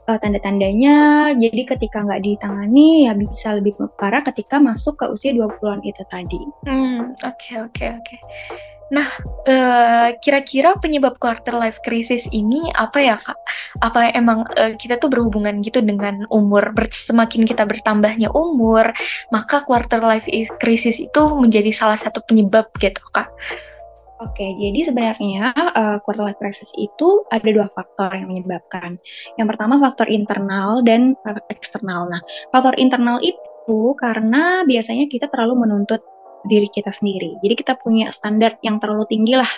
uh, 0.08 0.18
tanda-tandanya, 0.20 1.32
jadi 1.36 1.62
ketika 1.76 2.04
nggak 2.04 2.24
ditangani 2.24 3.08
ya 3.10 3.14
bisa 3.16 3.58
lebih 3.60 3.76
parah 4.00 4.24
ketika 4.26 4.58
masuk 4.58 5.00
ke 5.00 5.06
usia 5.12 5.32
20-an 5.36 5.82
itu 5.84 6.04
tadi. 6.08 6.42
Hmm, 6.68 7.14
oke 7.22 7.52
oke 7.70 7.86
oke. 8.02 8.16
Nah, 8.92 9.08
uh, 9.48 10.10
kira-kira 10.20 10.76
penyebab 10.76 11.16
quarter 11.16 11.56
life 11.56 11.80
crisis 11.80 12.28
ini 12.36 12.68
apa 12.76 13.00
ya 13.00 13.16
kak? 13.16 13.40
Apa 13.80 14.12
emang 14.12 14.44
uh, 14.52 14.76
kita 14.76 15.00
tuh 15.00 15.08
berhubungan 15.08 15.64
gitu 15.64 15.80
dengan 15.80 16.28
umur? 16.28 16.76
Ber 16.76 16.92
semakin 16.92 17.48
kita 17.48 17.64
bertambahnya 17.64 18.36
umur, 18.36 18.92
maka 19.32 19.64
quarter 19.64 20.04
life 20.04 20.28
crisis 20.60 21.00
itu 21.00 21.22
menjadi 21.40 21.72
salah 21.72 21.96
satu 21.96 22.20
penyebab 22.28 22.68
gitu 22.84 23.00
kak? 23.16 23.32
Oke, 24.22 24.54
jadi 24.54 24.86
sebenarnya 24.86 25.50
uh, 25.74 25.98
quarter 26.06 26.30
life 26.30 26.38
crisis 26.38 26.70
itu 26.78 27.26
ada 27.34 27.50
dua 27.50 27.66
faktor 27.74 28.14
yang 28.14 28.30
menyebabkan. 28.30 29.02
Yang 29.42 29.48
pertama 29.58 29.82
faktor 29.82 30.06
internal 30.14 30.86
dan 30.86 31.18
uh, 31.26 31.42
eksternal. 31.50 32.06
Nah, 32.06 32.22
faktor 32.54 32.78
internal 32.78 33.18
itu 33.26 33.98
karena 33.98 34.62
biasanya 34.70 35.10
kita 35.10 35.26
terlalu 35.26 35.66
menuntut 35.66 36.06
diri 36.46 36.70
kita 36.70 36.94
sendiri. 36.94 37.34
Jadi 37.42 37.54
kita 37.66 37.82
punya 37.82 38.14
standar 38.14 38.62
yang 38.62 38.78
terlalu 38.78 39.10
tinggi 39.10 39.34
lah 39.34 39.50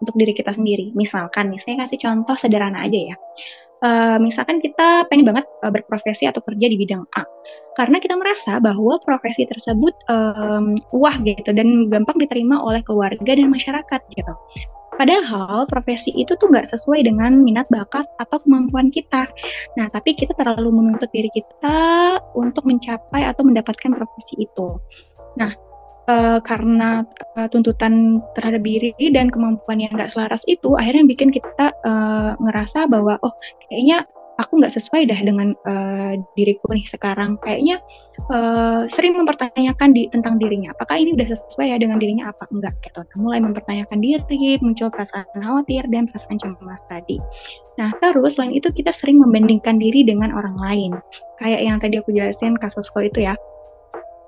untuk 0.00 0.14
diri 0.18 0.32
kita 0.34 0.54
sendiri. 0.54 0.90
Misalkan 0.96 1.52
nih, 1.54 1.60
saya 1.62 1.86
kasih 1.86 1.98
contoh 2.00 2.34
sederhana 2.34 2.86
aja 2.86 3.14
ya 3.14 3.16
uh, 3.84 4.16
misalkan 4.18 4.58
kita 4.64 5.04
pengen 5.12 5.28
banget 5.28 5.46
uh, 5.60 5.72
berprofesi 5.72 6.24
atau 6.24 6.40
kerja 6.40 6.66
di 6.66 6.76
bidang 6.80 7.04
A, 7.14 7.22
karena 7.76 8.00
kita 8.00 8.16
merasa 8.16 8.56
bahwa 8.58 8.96
profesi 9.04 9.44
tersebut 9.44 9.92
um, 10.08 10.80
wah 10.96 11.14
gitu 11.20 11.52
dan 11.52 11.92
gampang 11.92 12.16
diterima 12.16 12.60
oleh 12.64 12.80
keluarga 12.80 13.36
dan 13.36 13.52
masyarakat 13.52 14.00
gitu. 14.16 14.34
Padahal 14.94 15.66
profesi 15.66 16.14
itu 16.14 16.38
tuh 16.38 16.54
nggak 16.54 16.70
sesuai 16.70 17.02
dengan 17.02 17.42
minat 17.42 17.66
bakat 17.66 18.06
atau 18.22 18.38
kemampuan 18.46 18.94
kita. 18.94 19.26
Nah, 19.74 19.90
tapi 19.90 20.14
kita 20.14 20.38
terlalu 20.38 20.70
menuntut 20.70 21.10
diri 21.10 21.26
kita 21.34 22.14
untuk 22.38 22.62
mencapai 22.62 23.26
atau 23.26 23.42
mendapatkan 23.42 23.90
profesi 23.90 24.46
itu. 24.46 24.78
Nah, 25.34 25.50
uh, 26.08 26.38
karena 26.40 27.04
uh, 27.36 27.48
tuntutan 27.48 28.20
terhadap 28.36 28.62
diri 28.64 28.92
dan 29.12 29.28
kemampuan 29.28 29.80
yang 29.80 29.92
nggak 29.94 30.12
selaras 30.12 30.44
itu 30.48 30.76
akhirnya 30.76 31.04
bikin 31.08 31.30
kita 31.32 31.72
uh, 31.84 32.36
ngerasa 32.40 32.86
bahwa 32.88 33.20
oh 33.24 33.34
kayaknya 33.68 34.04
aku 34.38 34.58
nggak 34.58 34.74
sesuai 34.74 35.06
dah 35.06 35.20
dengan 35.22 35.54
uh, 35.66 36.18
diriku 36.34 36.74
nih 36.74 36.86
sekarang. 36.86 37.38
Kayaknya 37.42 37.78
uh, 38.30 38.86
sering 38.90 39.14
mempertanyakan 39.14 39.94
di 39.94 40.10
tentang 40.10 40.42
dirinya 40.42 40.74
apakah 40.74 40.98
ini 40.98 41.14
udah 41.14 41.28
sesuai 41.34 41.70
ya 41.70 41.76
dengan 41.78 42.02
dirinya? 42.02 42.34
Apa 42.34 42.50
enggak? 42.50 42.74
Gitu. 42.82 43.00
Nah, 43.02 43.16
mulai 43.18 43.38
mempertanyakan 43.42 43.98
diri 44.02 44.58
muncul 44.58 44.90
perasaan 44.90 45.26
khawatir 45.38 45.86
dan 45.90 46.10
perasaan 46.10 46.38
cemas 46.38 46.82
tadi. 46.90 47.18
Nah 47.78 47.90
terus 47.98 48.38
selain 48.38 48.54
itu 48.54 48.70
kita 48.70 48.90
sering 48.90 49.22
membandingkan 49.22 49.78
diri 49.78 50.02
dengan 50.02 50.34
orang 50.34 50.58
lain. 50.58 50.92
Kayak 51.38 51.60
yang 51.62 51.76
tadi 51.78 51.94
aku 51.98 52.10
jelasin 52.14 52.58
kasusku 52.58 53.06
itu 53.06 53.26
ya 53.26 53.34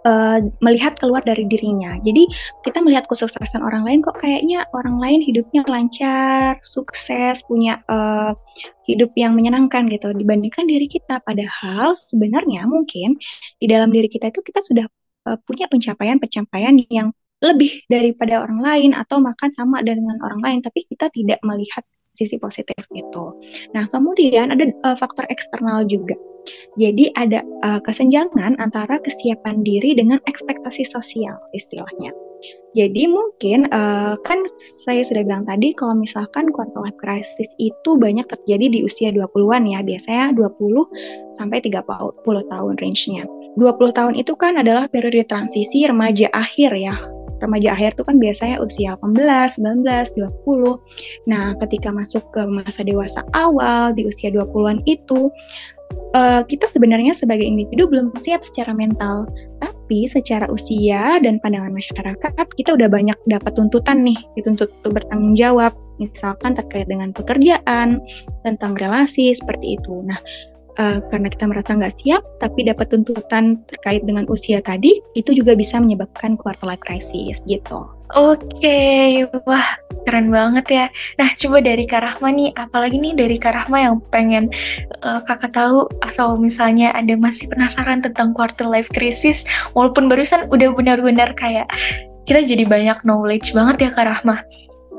uh, 0.06 0.38
melihat 0.62 0.94
keluar 0.96 1.20
dari 1.26 1.42
dirinya. 1.50 1.98
Jadi 2.06 2.30
kita 2.62 2.78
melihat 2.80 3.10
kesuksesan 3.10 3.60
orang 3.60 3.82
lain 3.82 4.00
kok 4.06 4.22
kayaknya 4.22 4.62
orang 4.70 5.02
lain 5.02 5.20
hidupnya 5.20 5.66
lancar, 5.66 6.62
sukses, 6.62 7.42
punya 7.50 7.82
uh, 7.90 8.32
hidup 8.86 9.10
yang 9.18 9.34
menyenangkan 9.34 9.90
gitu 9.90 10.14
dibandingkan 10.14 10.70
diri 10.70 10.86
kita. 10.86 11.18
Padahal 11.26 11.98
sebenarnya 11.98 12.64
mungkin 12.70 13.18
di 13.58 13.66
dalam 13.66 13.90
diri 13.90 14.06
kita 14.06 14.30
itu 14.30 14.40
kita 14.46 14.62
sudah 14.62 14.86
uh, 15.26 15.38
punya 15.42 15.66
pencapaian-pencapaian 15.66 16.78
yang 16.88 17.10
lebih 17.44 17.84
daripada 17.92 18.40
orang 18.40 18.64
lain 18.64 18.90
atau 18.96 19.20
makan 19.20 19.52
sama 19.52 19.84
dengan 19.84 20.16
orang 20.24 20.40
lain, 20.40 20.58
tapi 20.64 20.88
kita 20.88 21.12
tidak 21.12 21.36
melihat 21.44 21.84
sisi 22.16 22.40
positif 22.40 22.80
itu. 22.96 23.24
Nah, 23.76 23.84
kemudian 23.92 24.56
ada 24.56 24.64
uh, 24.88 24.96
faktor 24.96 25.28
eksternal 25.28 25.84
juga. 25.84 26.16
Jadi 26.76 27.10
ada 27.16 27.42
uh, 27.64 27.80
kesenjangan 27.82 28.58
antara 28.60 29.00
kesiapan 29.00 29.64
diri 29.64 29.96
dengan 29.96 30.20
ekspektasi 30.28 30.86
sosial 30.86 31.36
istilahnya. 31.56 32.12
Jadi 32.76 33.08
mungkin 33.08 33.72
uh, 33.72 34.20
kan 34.20 34.44
saya 34.84 35.00
sudah 35.00 35.24
bilang 35.24 35.48
tadi 35.48 35.72
kalau 35.72 35.96
misalkan 35.96 36.52
quarter 36.52 36.84
life 36.84 37.00
crisis 37.00 37.48
itu 37.56 37.96
banyak 37.96 38.28
terjadi 38.28 38.68
di 38.68 38.78
usia 38.84 39.08
20-an 39.08 39.64
ya, 39.64 39.80
biasanya 39.80 40.36
20 40.36 41.32
sampai 41.32 41.64
30 41.64 41.80
tahun 42.24 42.74
range-nya. 42.76 43.24
20 43.56 43.96
tahun 43.96 44.14
itu 44.20 44.36
kan 44.36 44.60
adalah 44.60 44.84
periode 44.92 45.24
transisi 45.24 45.88
remaja 45.88 46.28
akhir 46.36 46.76
ya 46.76 46.92
remaja 47.40 47.76
akhir 47.76 47.96
itu 47.96 48.04
kan 48.04 48.16
biasanya 48.16 48.56
usia 48.64 48.96
18, 49.04 49.60
19, 49.60 50.16
20. 50.44 51.28
Nah, 51.28 51.52
ketika 51.60 51.92
masuk 51.92 52.24
ke 52.32 52.42
masa 52.48 52.80
dewasa 52.80 53.20
awal 53.36 53.92
di 53.92 54.08
usia 54.08 54.32
20-an 54.32 54.80
itu, 54.88 55.28
uh, 56.16 56.42
kita 56.46 56.66
sebenarnya 56.70 57.12
sebagai 57.12 57.44
individu 57.44 57.86
belum 57.90 58.14
siap 58.16 58.42
secara 58.42 58.72
mental, 58.72 59.28
tapi 59.60 60.06
secara 60.06 60.48
usia 60.48 61.20
dan 61.20 61.38
pandangan 61.42 61.72
masyarakat 61.72 62.46
kita 62.56 62.74
udah 62.74 62.88
banyak 62.88 63.18
dapat 63.28 63.52
tuntutan 63.54 64.02
nih, 64.02 64.18
dituntut 64.38 64.72
untuk 64.82 65.02
bertanggung 65.02 65.36
jawab, 65.36 65.72
misalkan 66.00 66.56
terkait 66.56 66.88
dengan 66.88 67.12
pekerjaan, 67.12 68.00
tentang 68.44 68.72
relasi 68.78 69.36
seperti 69.36 69.76
itu. 69.80 70.04
Nah, 70.04 70.18
uh, 70.78 70.98
karena 71.10 71.28
kita 71.28 71.44
merasa 71.48 71.76
nggak 71.76 71.96
siap, 72.00 72.22
tapi 72.40 72.64
dapat 72.64 72.88
tuntutan 72.92 73.60
terkait 73.68 74.04
dengan 74.04 74.24
usia 74.28 74.60
tadi, 74.64 75.00
itu 75.18 75.32
juga 75.36 75.56
bisa 75.56 75.80
menyebabkan 75.80 76.36
quarter 76.38 76.68
life 76.68 76.82
crisis 76.84 77.40
gitu. 77.44 77.88
Oke, 78.14 79.26
wah 79.50 79.66
keren 80.06 80.30
banget 80.30 80.66
ya. 80.70 80.86
Nah, 81.18 81.34
coba 81.34 81.58
dari 81.58 81.82
Kak 81.90 82.02
Rahma 82.06 82.30
nih, 82.30 82.54
apalagi 82.54 83.02
nih 83.02 83.18
dari 83.18 83.34
Kak 83.34 83.50
Rahma 83.50 83.82
yang 83.82 83.98
pengen 84.14 84.46
uh, 85.02 85.18
kakak 85.26 85.50
tahu 85.50 85.90
atau 86.06 86.38
misalnya 86.38 86.94
ada 86.94 87.18
masih 87.18 87.50
penasaran 87.50 88.06
tentang 88.06 88.30
quarter 88.30 88.70
life 88.70 88.86
crisis, 88.94 89.42
walaupun 89.74 90.06
barusan 90.06 90.46
udah 90.54 90.70
benar-benar 90.78 91.34
kayak 91.34 91.66
kita 92.30 92.46
jadi 92.46 92.62
banyak 92.62 92.98
knowledge 93.02 93.50
banget 93.50 93.86
ya 93.86 93.90
Kak 93.90 94.06
Rahma. 94.06 94.38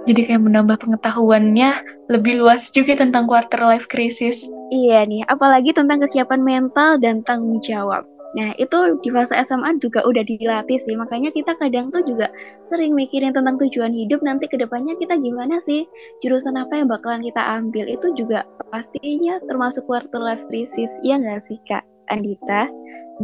Jadi 0.08 0.22
kayak 0.24 0.42
menambah 0.48 0.80
pengetahuannya 0.80 1.70
lebih 2.08 2.40
luas 2.40 2.72
juga 2.72 2.96
tentang 2.96 3.28
quarter 3.28 3.60
life 3.60 3.92
crisis. 3.92 4.48
Iya 4.72 5.04
nih, 5.04 5.28
apalagi 5.28 5.76
tentang 5.76 6.00
kesiapan 6.00 6.40
mental 6.40 6.96
dan 6.96 7.20
tanggung 7.28 7.60
jawab. 7.60 8.08
Nah, 8.36 8.52
itu 8.60 9.00
di 9.00 9.08
fase 9.08 9.40
SMA 9.40 9.80
juga 9.80 10.04
udah 10.04 10.20
dilatih 10.28 10.76
sih. 10.76 11.00
Makanya 11.00 11.32
kita 11.32 11.56
kadang 11.56 11.88
tuh 11.88 12.04
juga 12.04 12.28
sering 12.60 12.92
mikirin 12.92 13.32
tentang 13.32 13.56
tujuan 13.56 13.96
hidup 13.96 14.20
nanti 14.20 14.52
ke 14.52 14.60
depannya 14.60 15.00
kita 15.00 15.16
gimana 15.16 15.64
sih? 15.64 15.88
Jurusan 16.20 16.60
apa 16.60 16.76
yang 16.76 16.92
bakalan 16.92 17.24
kita 17.24 17.40
ambil? 17.40 17.88
Itu 17.88 18.12
juga 18.16 18.44
pastinya 18.68 19.40
termasuk 19.48 19.88
quarter 19.88 20.20
life 20.20 20.44
crisis. 20.52 21.00
Iya 21.08 21.24
nggak 21.24 21.40
sih, 21.40 21.56
Kak 21.64 21.88
Andita? 22.12 22.68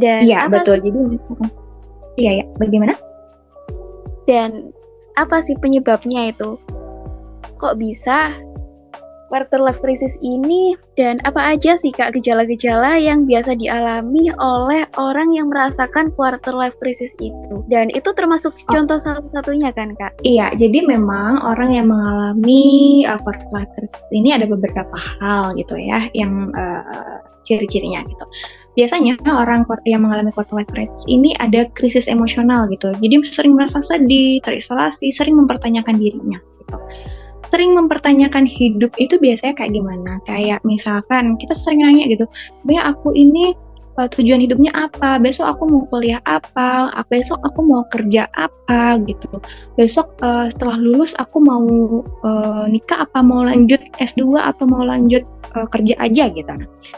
Dan 0.00 0.24
Iya, 0.24 0.48
betul. 0.48 0.80
Sih? 0.80 0.88
Jadi 0.88 0.98
Iya, 2.14 2.30
ya. 2.40 2.44
Bagaimana? 2.56 2.94
Dan 4.24 4.72
apa 5.20 5.44
sih 5.44 5.54
penyebabnya 5.60 6.32
itu? 6.32 6.56
Kok 7.58 7.78
bisa 7.78 8.34
quarter 9.34 9.58
life 9.58 9.82
crisis 9.82 10.14
ini 10.22 10.78
dan 10.94 11.18
apa 11.26 11.58
aja 11.58 11.74
sih 11.74 11.90
Kak 11.90 12.14
gejala-gejala 12.14 13.02
yang 13.02 13.26
biasa 13.26 13.58
dialami 13.58 14.30
oleh 14.38 14.86
orang 14.94 15.34
yang 15.34 15.50
merasakan 15.50 16.14
quarter 16.14 16.54
life 16.54 16.78
crisis 16.78 17.10
itu? 17.18 17.66
Dan 17.66 17.90
itu 17.90 18.14
termasuk 18.14 18.54
oh. 18.54 18.70
contoh 18.70 18.94
salah 18.94 19.26
satunya 19.34 19.74
kan 19.74 19.98
Kak? 19.98 20.22
Iya, 20.22 20.54
jadi 20.54 20.86
memang 20.86 21.42
orang 21.42 21.74
yang 21.74 21.90
mengalami 21.90 23.02
uh, 23.10 23.18
quarter 23.26 23.50
life 23.50 23.70
crisis 23.74 24.06
ini 24.14 24.30
ada 24.30 24.46
beberapa 24.46 24.94
hal 25.18 25.58
gitu 25.58 25.74
ya 25.82 26.06
yang 26.14 26.54
uh, 26.54 27.18
ciri-cirinya 27.42 28.06
gitu. 28.06 28.24
Biasanya 28.78 29.18
orang 29.34 29.66
yang 29.82 30.06
mengalami 30.06 30.30
quarter 30.30 30.62
life 30.62 30.70
crisis 30.70 31.02
ini 31.10 31.34
ada 31.42 31.66
krisis 31.74 32.06
emosional 32.06 32.70
gitu. 32.70 32.94
Jadi 33.02 33.14
sering 33.26 33.58
merasa 33.58 33.82
sedih, 33.82 34.38
terisolasi, 34.46 35.10
sering 35.10 35.34
mempertanyakan 35.42 35.98
dirinya 35.98 36.38
gitu 36.62 36.78
sering 37.46 37.76
mempertanyakan 37.76 38.48
hidup 38.48 38.92
itu 38.96 39.16
biasanya 39.20 39.54
kayak 39.56 39.72
gimana? 39.76 40.18
Kayak 40.28 40.60
misalkan 40.62 41.36
kita 41.40 41.52
sering 41.52 41.84
nanya 41.84 42.08
gitu, 42.08 42.24
ya 42.68 42.90
aku 42.90 43.12
ini 43.12 43.54
uh, 43.98 44.08
tujuan 44.10 44.42
hidupnya 44.42 44.72
apa? 44.74 45.18
Besok 45.22 45.56
aku 45.56 45.62
mau 45.70 45.82
kuliah 45.90 46.20
apa? 46.26 46.90
Besok 47.10 47.40
aku 47.42 47.60
mau 47.62 47.82
kerja 47.90 48.26
apa 48.34 48.98
gitu? 49.06 49.40
Besok 49.78 50.14
uh, 50.22 50.50
setelah 50.50 50.78
lulus 50.78 51.14
aku 51.18 51.38
mau 51.42 51.64
uh, 52.26 52.64
nikah 52.66 53.06
apa 53.06 53.22
mau 53.22 53.46
lanjut 53.46 53.80
S2 53.98 54.38
atau 54.38 54.64
mau 54.66 54.82
lanjut 54.82 55.22
uh, 55.54 55.66
kerja 55.70 55.94
aja 56.02 56.30
gitu. 56.30 56.52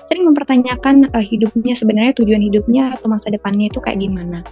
Sering 0.09 0.25
mempertanyakan 0.29 1.13
uh, 1.13 1.25
hidupnya 1.25 1.77
sebenarnya 1.77 2.17
tujuan 2.17 2.43
hidupnya 2.43 2.97
atau 2.97 3.13
masa 3.13 3.29
depannya 3.29 3.69
itu 3.69 3.79
kayak 3.81 4.01
gimana. 4.01 4.43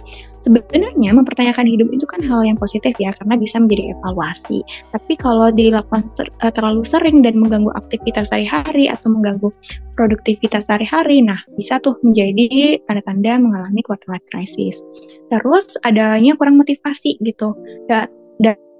Sebenarnya 0.45 1.09
mempertanyakan 1.17 1.65
hidup 1.65 1.89
itu 1.89 2.05
kan 2.05 2.21
hal 2.21 2.45
yang 2.45 2.53
positif 2.61 2.93
ya 3.01 3.09
karena 3.17 3.33
bisa 3.33 3.57
menjadi 3.57 3.97
evaluasi. 3.97 4.61
Tapi 4.93 5.17
kalau 5.17 5.49
dilakukan 5.49 6.05
ser 6.05 6.29
uh, 6.45 6.53
terlalu 6.53 6.85
sering 6.85 7.25
dan 7.25 7.41
mengganggu 7.41 7.73
aktivitas 7.73 8.29
sehari-hari 8.29 8.85
atau 8.85 9.09
mengganggu 9.09 9.49
produktivitas 9.97 10.69
sehari-hari, 10.69 11.25
nah 11.25 11.41
bisa 11.57 11.81
tuh 11.81 11.97
menjadi 12.05 12.77
tanda-tanda 12.85 13.41
mengalami 13.41 13.81
quarter 13.81 14.05
life 14.13 14.27
crisis. 14.29 14.85
Terus 15.33 15.73
adanya 15.81 16.37
kurang 16.37 16.61
motivasi 16.61 17.17
gitu. 17.25 17.57
Dan 17.89 18.05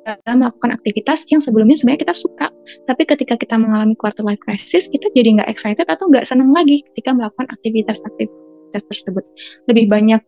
dalam 0.05 0.45
melakukan 0.45 0.77
aktivitas 0.77 1.25
yang 1.33 1.41
sebelumnya 1.41 1.73
sebenarnya 1.73 2.05
kita 2.05 2.15
suka, 2.15 2.47
tapi 2.85 3.09
ketika 3.09 3.33
kita 3.41 3.57
mengalami 3.57 3.97
quarter 3.97 4.21
life 4.21 4.39
crisis, 4.45 4.85
kita 4.85 5.09
jadi 5.17 5.41
nggak 5.41 5.49
excited 5.49 5.89
atau 5.89 6.05
nggak 6.13 6.29
senang 6.29 6.53
lagi 6.53 6.85
ketika 6.93 7.17
melakukan 7.17 7.49
aktivitas-aktivitas 7.49 8.85
tersebut. 8.85 9.25
Lebih 9.65 9.89
banyak 9.89 10.21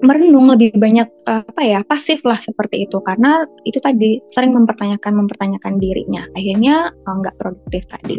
merenung, 0.00 0.48
lebih 0.48 0.76
banyak 0.76 1.08
uh, 1.28 1.44
apa 1.44 1.62
ya 1.62 1.80
pasif 1.84 2.24
lah 2.24 2.40
seperti 2.40 2.88
itu. 2.88 2.98
Karena 3.04 3.44
itu 3.68 3.78
tadi 3.80 4.20
sering 4.32 4.56
mempertanyakan 4.56 5.12
mempertanyakan 5.24 5.76
dirinya, 5.80 6.24
akhirnya 6.36 6.92
uh, 6.92 7.14
nggak 7.20 7.36
produktif 7.36 7.84
tadi. 7.88 8.18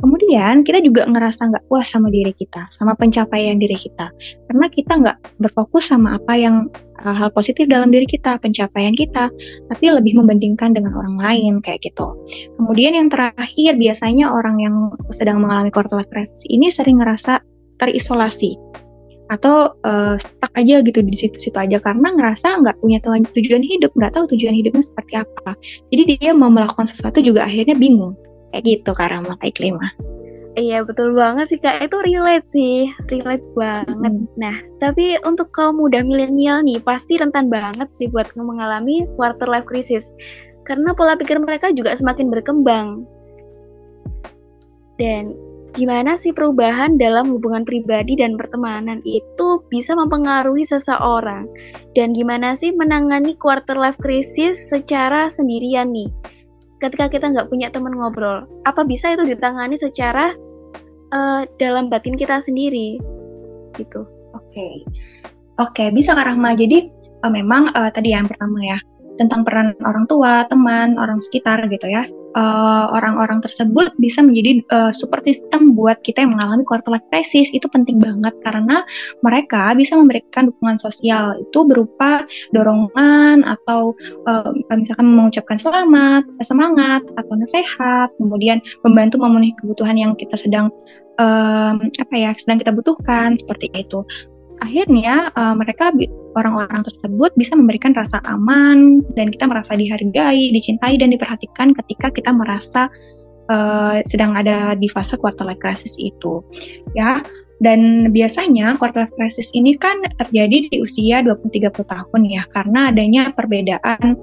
Kemudian 0.00 0.64
kita 0.64 0.80
juga 0.80 1.04
ngerasa 1.04 1.52
nggak 1.52 1.64
puas 1.68 1.84
sama 1.92 2.08
diri 2.08 2.32
kita, 2.32 2.72
sama 2.72 2.96
pencapaian 2.96 3.60
diri 3.60 3.76
kita, 3.76 4.08
karena 4.48 4.66
kita 4.72 4.92
nggak 4.96 5.18
berfokus 5.44 5.92
sama 5.92 6.16
apa 6.16 6.40
yang 6.40 6.72
uh, 7.04 7.12
hal 7.12 7.28
positif 7.36 7.68
dalam 7.68 7.92
diri 7.92 8.08
kita, 8.08 8.40
pencapaian 8.40 8.96
kita, 8.96 9.28
tapi 9.68 9.84
lebih 9.92 10.16
membandingkan 10.16 10.72
dengan 10.72 10.96
orang 10.96 11.20
lain 11.20 11.52
kayak 11.60 11.84
gitu. 11.84 12.16
Kemudian 12.56 12.96
yang 12.96 13.12
terakhir 13.12 13.76
biasanya 13.76 14.32
orang 14.32 14.56
yang 14.56 14.88
sedang 15.12 15.44
mengalami 15.44 15.68
quarter 15.68 16.00
life 16.00 16.32
ini 16.48 16.72
sering 16.72 17.04
ngerasa 17.04 17.44
terisolasi 17.76 18.56
atau 19.30 19.72
uh, 19.86 20.18
stuck 20.18 20.52
aja 20.58 20.82
gitu 20.82 21.00
di 21.06 21.14
situ-situ 21.14 21.54
aja 21.54 21.78
karena 21.78 22.10
ngerasa 22.10 22.66
nggak 22.66 22.76
punya 22.82 22.98
tujuan 23.06 23.62
hidup, 23.62 23.94
nggak 23.94 24.12
tahu 24.18 24.26
tujuan 24.34 24.52
hidupnya 24.52 24.82
seperti 24.82 25.22
apa. 25.22 25.54
Jadi 25.94 26.18
dia 26.18 26.34
mau 26.34 26.50
melakukan 26.50 26.90
sesuatu 26.90 27.22
juga 27.22 27.46
akhirnya 27.46 27.78
bingung 27.78 28.18
kayak 28.50 28.66
gitu 28.66 28.90
Kak 28.90 29.14
Rama 29.14 29.38
kayak 29.38 29.56
klima 29.56 29.88
Iya 30.58 30.82
betul 30.82 31.14
banget 31.14 31.46
sih 31.46 31.62
kak, 31.62 31.78
itu 31.78 31.94
relate 32.02 32.42
sih, 32.42 32.90
relate 33.06 33.46
banget. 33.54 34.12
Hmm. 34.12 34.26
Nah, 34.34 34.56
tapi 34.82 35.14
untuk 35.22 35.54
kaum 35.54 35.78
muda 35.78 36.02
milenial 36.02 36.66
nih, 36.66 36.82
pasti 36.82 37.14
rentan 37.22 37.46
banget 37.46 37.86
sih 37.94 38.10
buat 38.10 38.34
mengalami 38.34 39.06
quarter 39.14 39.46
life 39.46 39.62
crisis. 39.62 40.10
Karena 40.66 40.90
pola 40.90 41.14
pikir 41.14 41.38
mereka 41.38 41.70
juga 41.70 41.94
semakin 41.94 42.34
berkembang. 42.34 43.06
Dan 44.98 45.38
gimana 45.74 46.18
sih 46.18 46.34
perubahan 46.34 46.98
dalam 46.98 47.30
hubungan 47.34 47.62
pribadi 47.62 48.18
dan 48.18 48.34
pertemanan 48.34 48.98
itu 49.06 49.62
bisa 49.70 49.94
mempengaruhi 49.94 50.66
seseorang? 50.66 51.46
Dan 51.94 52.14
gimana 52.14 52.54
sih 52.54 52.74
menangani 52.74 53.38
quarter 53.38 53.78
life 53.78 53.98
crisis 53.98 54.70
secara 54.70 55.30
sendirian 55.30 55.90
nih? 55.90 56.10
ketika 56.80 57.06
kita 57.12 57.26
nggak 57.30 57.48
punya 57.52 57.68
teman 57.68 57.92
ngobrol 57.92 58.48
apa 58.64 58.82
bisa 58.88 59.12
itu 59.12 59.28
ditangani 59.28 59.76
secara 59.76 60.32
uh, 61.12 61.44
dalam 61.60 61.92
batin 61.92 62.16
kita 62.16 62.40
sendiri 62.40 62.96
gitu 63.76 64.08
oke 64.32 64.42
okay. 64.50 64.74
oke 65.60 65.70
okay, 65.76 65.88
bisa 65.92 66.16
kak 66.16 66.26
Rahma 66.26 66.56
jadi 66.56 66.88
uh, 67.22 67.30
memang 67.30 67.70
uh, 67.76 67.92
tadi 67.92 68.16
yang 68.16 68.26
pertama 68.26 68.58
ya 68.64 68.78
tentang 69.20 69.44
peran 69.44 69.76
orang 69.84 70.08
tua 70.08 70.48
teman 70.48 70.96
orang 70.96 71.20
sekitar 71.20 71.60
gitu 71.68 71.86
ya 71.86 72.08
orang-orang 72.36 73.38
uh, 73.40 73.44
tersebut 73.44 73.90
bisa 73.98 74.22
menjadi 74.22 74.62
uh, 74.70 74.92
support 74.94 75.26
system 75.26 75.74
buat 75.74 75.98
kita 76.06 76.22
yang 76.22 76.38
mengalami 76.38 76.62
quarter 76.62 76.94
life 76.94 77.06
crisis. 77.10 77.50
Itu 77.50 77.66
penting 77.66 77.98
banget 77.98 78.34
karena 78.46 78.86
mereka 79.24 79.74
bisa 79.74 79.98
memberikan 79.98 80.50
dukungan 80.50 80.78
sosial. 80.78 81.38
Itu 81.42 81.66
berupa 81.66 82.24
dorongan 82.54 83.42
atau 83.42 83.98
uh, 84.30 84.50
misalkan 84.74 85.06
mengucapkan 85.10 85.58
selamat, 85.58 86.22
semangat 86.46 87.02
atau 87.18 87.34
nasihat, 87.34 88.08
kemudian 88.18 88.62
membantu 88.86 89.18
memenuhi 89.18 89.54
kebutuhan 89.58 89.98
yang 89.98 90.12
kita 90.14 90.38
sedang 90.38 90.70
um, 91.20 91.76
apa 91.92 92.14
ya 92.16 92.30
sedang 92.40 92.58
kita 92.58 92.72
butuhkan 92.72 93.36
seperti 93.36 93.68
itu 93.76 94.02
akhirnya 94.60 95.34
uh, 95.34 95.56
mereka 95.56 95.92
orang-orang 96.38 96.86
tersebut 96.86 97.32
bisa 97.34 97.58
memberikan 97.58 97.96
rasa 97.96 98.22
aman 98.28 99.02
dan 99.18 99.32
kita 99.32 99.50
merasa 99.50 99.74
dihargai, 99.74 100.54
dicintai 100.54 101.00
dan 101.00 101.10
diperhatikan 101.10 101.74
ketika 101.74 102.12
kita 102.14 102.30
merasa 102.30 102.86
uh, 103.50 103.98
sedang 104.06 104.38
ada 104.38 104.78
di 104.78 104.86
fase 104.86 105.18
quarter 105.18 105.44
life 105.44 105.58
crisis 105.58 105.98
itu. 105.98 106.40
Ya, 106.94 107.24
dan 107.60 108.12
biasanya 108.14 108.78
quarter 108.80 109.04
life 109.04 109.14
crisis 109.18 109.50
ini 109.52 109.76
kan 109.76 110.00
terjadi 110.16 110.70
di 110.70 110.76
usia 110.80 111.20
20-30 111.20 111.84
tahun 111.84 112.20
ya 112.24 112.42
karena 112.54 112.88
adanya 112.88 113.22
perbedaan 113.36 114.16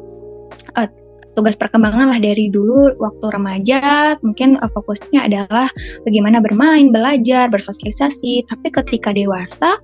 uh, 0.74 0.90
tugas 1.38 1.54
perkembangan 1.54 2.18
lah 2.18 2.20
dari 2.20 2.50
dulu 2.50 2.98
waktu 2.98 3.26
remaja 3.30 4.18
mungkin 4.26 4.58
uh, 4.58 4.66
fokusnya 4.74 5.30
adalah 5.30 5.70
bagaimana 6.02 6.42
bermain, 6.42 6.90
belajar, 6.90 7.46
bersosialisasi. 7.54 8.50
Tapi 8.50 8.68
ketika 8.74 9.14
dewasa 9.14 9.78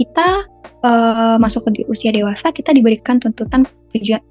kita 0.00 0.48
uh, 0.84 1.36
masuk 1.40 1.68
ke 1.68 1.84
usia 1.88 2.10
dewasa, 2.12 2.52
kita 2.52 2.74
diberikan 2.74 3.18
tuntutan 3.18 3.64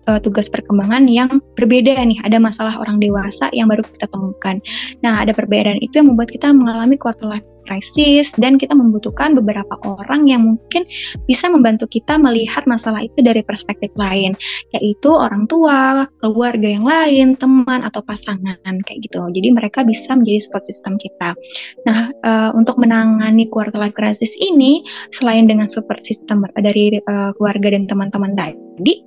uh, 0.09 0.19
tugas 0.23 0.47
perkembangan 0.47 1.05
yang 1.09 1.41
berbeda 1.55 1.99
nih. 1.99 2.19
Ada 2.23 2.37
masalah 2.39 2.79
orang 2.79 3.01
dewasa 3.01 3.51
yang 3.51 3.67
baru 3.67 3.83
kita 3.83 4.07
temukan. 4.09 4.61
Nah, 5.03 5.23
ada 5.23 5.35
perbedaan 5.35 5.79
itu 5.83 6.01
yang 6.01 6.13
membuat 6.13 6.31
kita 6.31 6.51
mengalami 6.51 6.95
quarter 6.95 7.27
life 7.27 7.45
crisis 7.69 8.33
dan 8.41 8.57
kita 8.57 8.73
membutuhkan 8.73 9.37
beberapa 9.37 9.77
orang 9.85 10.25
yang 10.25 10.41
mungkin 10.41 10.89
bisa 11.29 11.45
membantu 11.53 11.85
kita 11.85 12.17
melihat 12.17 12.65
masalah 12.65 13.05
itu 13.05 13.21
dari 13.21 13.45
perspektif 13.45 13.93
lain, 13.93 14.33
yaitu 14.73 15.13
orang 15.13 15.45
tua, 15.45 16.09
keluarga 16.17 16.65
yang 16.65 16.81
lain, 16.89 17.37
teman 17.37 17.85
atau 17.85 18.01
pasangan 18.01 18.57
kayak 18.89 18.99
gitu. 19.05 19.21
Jadi 19.29 19.53
mereka 19.53 19.85
bisa 19.85 20.17
menjadi 20.17 20.41
support 20.41 20.65
system 20.65 20.97
kita. 20.97 21.37
Nah, 21.85 22.09
uh, 22.25 22.49
untuk 22.57 22.81
menangani 22.81 23.45
quarter 23.53 23.77
life 23.77 23.93
crisis 23.93 24.33
ini 24.41 24.81
selain 25.13 25.45
dengan 25.45 25.69
support 25.69 26.01
system 26.01 26.38
dari 26.55 26.99
uh, 27.01 27.31
keluarga 27.35 27.73
dan 27.73 27.83
teman-teman 27.89 28.33
tadi, 28.37 29.03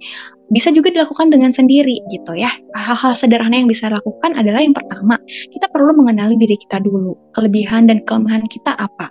bisa 0.53 0.69
juga 0.71 0.93
dilakukan 0.93 1.33
dengan 1.33 1.51
sendiri 1.51 2.05
gitu 2.13 2.37
ya. 2.37 2.53
Hal-hal 2.77 3.17
sederhana 3.17 3.57
yang 3.57 3.69
bisa 3.73 3.89
lakukan 3.89 4.37
adalah 4.37 4.61
yang 4.61 4.77
pertama, 4.77 5.17
kita 5.49 5.67
perlu 5.73 5.97
mengenali 5.97 6.37
diri 6.37 6.61
kita 6.69 6.85
dulu, 6.85 7.17
kelebihan 7.33 7.89
dan 7.89 8.05
kelemahan 8.05 8.45
kita 8.53 8.77
apa. 8.77 9.09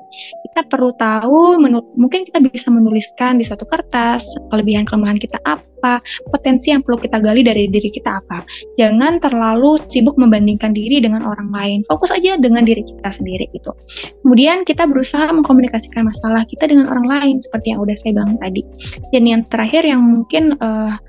Kita 0.47 0.69
perlu 0.69 0.93
tahu, 1.01 1.58
mungkin 1.97 2.21
kita 2.30 2.39
bisa 2.45 2.69
menuliskan 2.69 3.41
di 3.41 3.43
suatu 3.43 3.65
kertas 3.65 4.21
kelebihan 4.54 4.86
kelemahan 4.86 5.17
kita 5.17 5.41
apa, 5.49 5.97
potensi 6.30 6.69
yang 6.69 6.86
perlu 6.86 7.01
kita 7.01 7.17
gali 7.17 7.41
dari 7.41 7.65
diri 7.65 7.89
kita 7.89 8.21
apa. 8.21 8.45
Jangan 8.77 9.17
terlalu 9.17 9.82
sibuk 9.89 10.13
membandingkan 10.21 10.77
diri 10.77 11.01
dengan 11.01 11.25
orang 11.25 11.49
lain. 11.49 11.80
Fokus 11.89 12.13
aja 12.13 12.38
dengan 12.38 12.67
diri 12.67 12.86
kita 12.86 13.10
sendiri 13.10 13.49
gitu. 13.58 13.73
Kemudian 14.21 14.62
kita 14.62 14.86
berusaha 14.86 15.25
mengkomunikasikan 15.34 16.06
masalah 16.06 16.45
kita 16.45 16.69
dengan 16.69 16.91
orang 16.91 17.08
lain 17.10 17.36
seperti 17.41 17.73
yang 17.73 17.82
udah 17.82 17.95
saya 17.97 18.12
bilang 18.13 18.38
tadi. 18.38 18.62
Dan 19.10 19.23
yang 19.25 19.41
terakhir 19.49 19.88
yang 19.88 20.04
mungkin 20.04 20.54
uh, 20.62 20.99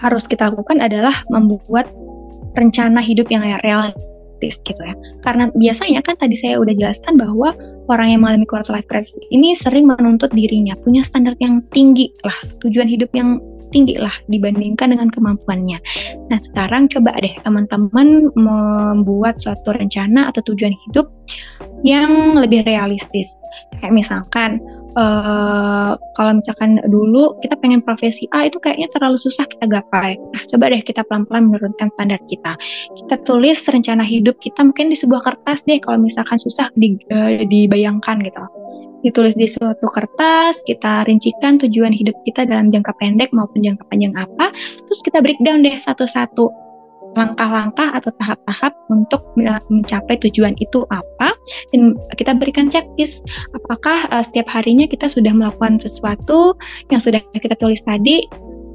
harus 0.00 0.24
kita 0.28 0.50
lakukan 0.52 0.80
adalah 0.80 1.14
membuat 1.32 1.90
rencana 2.54 3.02
hidup 3.02 3.28
yang 3.30 3.42
realistis 3.66 4.60
gitu 4.62 4.82
ya. 4.82 4.94
Karena 5.26 5.50
biasanya 5.54 6.00
kan 6.04 6.14
tadi 6.18 6.36
saya 6.38 6.60
udah 6.60 6.74
jelaskan 6.76 7.18
bahwa 7.18 7.56
orang 7.90 8.14
yang 8.14 8.20
mengalami 8.22 8.46
quarter 8.46 8.74
life 8.74 8.88
crisis 8.88 9.18
ini 9.34 9.56
sering 9.56 9.88
menuntut 9.90 10.30
dirinya 10.32 10.74
punya 10.82 11.02
standar 11.02 11.34
yang 11.42 11.64
tinggi 11.74 12.10
lah, 12.22 12.36
tujuan 12.62 12.86
hidup 12.86 13.10
yang 13.12 13.42
tinggi 13.74 13.98
lah 13.98 14.14
dibandingkan 14.30 14.94
dengan 14.94 15.10
kemampuannya. 15.10 15.82
Nah 16.30 16.38
sekarang 16.38 16.86
coba 16.86 17.18
deh 17.18 17.34
teman-teman 17.42 18.30
membuat 18.38 19.42
suatu 19.42 19.74
rencana 19.74 20.30
atau 20.30 20.54
tujuan 20.54 20.70
hidup 20.86 21.10
yang 21.82 22.38
lebih 22.38 22.62
realistis. 22.62 23.34
Kayak 23.82 23.98
misalkan 23.98 24.62
uh, 24.94 25.92
kalau 26.14 26.32
misalkan 26.38 26.78
dulu 26.88 27.38
kita 27.42 27.58
pengen 27.58 27.82
profesi 27.82 28.26
A 28.32 28.46
itu 28.48 28.58
kayaknya 28.58 28.90
terlalu 28.90 29.18
susah 29.18 29.46
kita 29.46 29.66
gapai. 29.66 30.16
Nah, 30.18 30.42
coba 30.48 30.70
deh 30.70 30.82
kita 30.82 31.02
pelan-pelan 31.06 31.50
menurunkan 31.50 31.90
standar 31.94 32.20
kita. 32.30 32.54
Kita 32.98 33.14
tulis 33.26 33.58
rencana 33.66 34.02
hidup 34.06 34.38
kita 34.40 34.62
mungkin 34.62 34.90
di 34.90 34.96
sebuah 34.98 35.22
kertas 35.22 35.66
deh 35.66 35.78
kalau 35.82 36.00
misalkan 36.00 36.38
susah 36.40 36.70
di, 36.78 36.98
uh, 37.12 37.42
dibayangkan 37.46 38.22
gitu. 38.24 38.44
Ditulis 39.04 39.36
di 39.36 39.44
suatu 39.44 39.84
kertas, 39.84 40.64
kita 40.64 41.04
rincikan 41.04 41.60
tujuan 41.60 41.92
hidup 41.92 42.16
kita 42.24 42.48
dalam 42.48 42.72
jangka 42.72 42.96
pendek 42.96 43.28
maupun 43.36 43.60
jangka 43.60 43.84
panjang 43.92 44.16
apa, 44.16 44.48
terus 44.88 45.04
kita 45.04 45.20
breakdown 45.20 45.60
deh 45.60 45.76
satu-satu 45.76 46.63
langkah-langkah 47.14 47.94
atau 47.94 48.10
tahap-tahap 48.20 48.72
untuk 48.90 49.22
mencapai 49.38 50.18
tujuan 50.22 50.54
itu 50.58 50.86
apa 50.90 51.34
dan 51.72 51.94
kita 52.18 52.34
berikan 52.36 52.68
checklist. 52.68 53.24
Apakah 53.54 54.06
uh, 54.10 54.22
setiap 54.22 54.50
harinya 54.50 54.86
kita 54.86 55.06
sudah 55.10 55.30
melakukan 55.30 55.78
sesuatu 55.80 56.54
yang 56.90 57.00
sudah 57.00 57.22
kita 57.38 57.56
tulis 57.58 57.82
tadi 57.86 58.26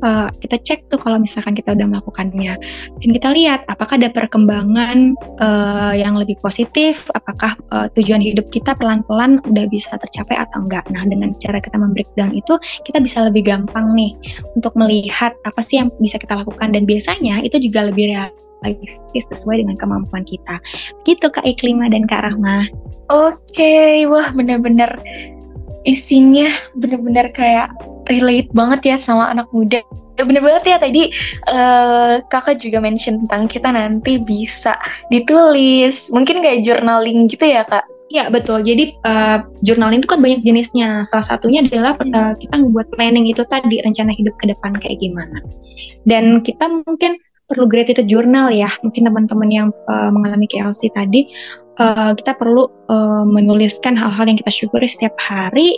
uh, 0.04 0.30
kita 0.40 0.58
cek 0.60 0.80
tuh 0.92 1.00
kalau 1.00 1.20
misalkan 1.20 1.56
kita 1.56 1.76
udah 1.76 1.88
melakukannya. 1.88 2.54
Dan 3.00 3.10
kita 3.16 3.30
lihat 3.34 3.66
apakah 3.68 4.00
ada 4.00 4.10
perkembangan 4.12 5.16
uh, 5.40 5.94
yang 5.96 6.16
lebih 6.16 6.36
positif? 6.44 7.08
Apakah 7.16 7.56
uh, 7.72 7.88
tujuan 7.96 8.24
hidup 8.24 8.48
kita 8.52 8.76
pelan-pelan 8.76 9.44
udah 9.48 9.66
bisa 9.72 9.96
tercapai 10.00 10.40
atau 10.40 10.66
enggak? 10.66 10.86
Nah 10.92 11.04
dengan 11.08 11.36
cara 11.40 11.60
kita 11.60 11.78
membreakdown 11.80 12.36
itu 12.36 12.56
kita 12.88 13.00
bisa 13.04 13.26
lebih 13.28 13.48
gampang 13.48 13.94
nih 13.96 14.16
untuk 14.56 14.74
melihat 14.76 15.36
apa 15.44 15.60
sih 15.64 15.80
yang 15.80 15.92
bisa 16.00 16.20
kita 16.20 16.40
lakukan. 16.40 16.72
Dan 16.72 16.88
biasanya 16.88 17.44
itu 17.44 17.60
juga 17.60 17.88
lebih 17.92 18.16
realistis 18.64 19.26
sesuai 19.32 19.64
dengan 19.64 19.76
kemampuan 19.80 20.24
kita. 20.28 20.60
Gitu 21.08 21.28
Kak 21.32 21.46
Iklima 21.48 21.88
dan 21.88 22.08
Kak 22.08 22.28
Rahma. 22.28 22.68
Oke, 23.10 23.58
okay. 23.58 24.06
wah 24.06 24.30
bener-bener 24.36 25.02
isinya 25.88 26.52
bener-bener 26.76 27.32
kayak 27.32 27.72
relate 28.10 28.50
banget 28.52 28.82
ya 28.84 28.98
sama 28.98 29.30
anak 29.30 29.48
muda. 29.54 29.80
Ya 30.20 30.28
bener 30.28 30.44
banget 30.44 30.64
ya 30.68 30.78
tadi 30.82 31.16
uh, 31.48 32.20
kakak 32.28 32.60
juga 32.60 32.84
mention 32.84 33.24
tentang 33.24 33.48
kita 33.48 33.72
nanti 33.72 34.20
bisa 34.20 34.76
ditulis, 35.08 36.12
mungkin 36.12 36.44
kayak 36.44 36.68
journaling 36.68 37.32
gitu 37.32 37.48
ya 37.48 37.64
kak? 37.64 37.88
Ya 38.10 38.26
betul. 38.28 38.66
Jadi 38.66 38.98
uh, 39.06 39.46
journaling 39.62 40.02
itu 40.02 40.10
kan 40.10 40.20
banyak 40.20 40.42
jenisnya. 40.42 41.06
Salah 41.06 41.30
satunya 41.30 41.62
adalah 41.62 41.94
uh, 41.94 42.34
kita 42.36 42.58
membuat 42.58 42.90
planning 42.98 43.30
itu 43.30 43.46
tadi 43.46 43.80
rencana 43.86 44.12
hidup 44.12 44.34
ke 44.42 44.50
depan 44.50 44.74
kayak 44.82 44.98
gimana. 44.98 45.46
Dan 46.10 46.42
kita 46.42 46.66
mungkin 46.68 47.22
perlu 47.46 47.70
gratitude 47.70 48.10
journal 48.10 48.50
ya. 48.50 48.68
Mungkin 48.82 49.06
teman-teman 49.06 49.50
yang 49.54 49.70
uh, 49.86 50.10
mengalami 50.10 50.50
KLC 50.50 50.90
tadi 50.90 51.30
uh, 51.78 52.18
kita 52.18 52.34
perlu 52.34 52.66
uh, 52.90 53.24
menuliskan 53.30 53.94
hal-hal 53.94 54.26
yang 54.26 54.38
kita 54.42 54.52
syukuri 54.52 54.90
setiap 54.90 55.14
hari 55.22 55.78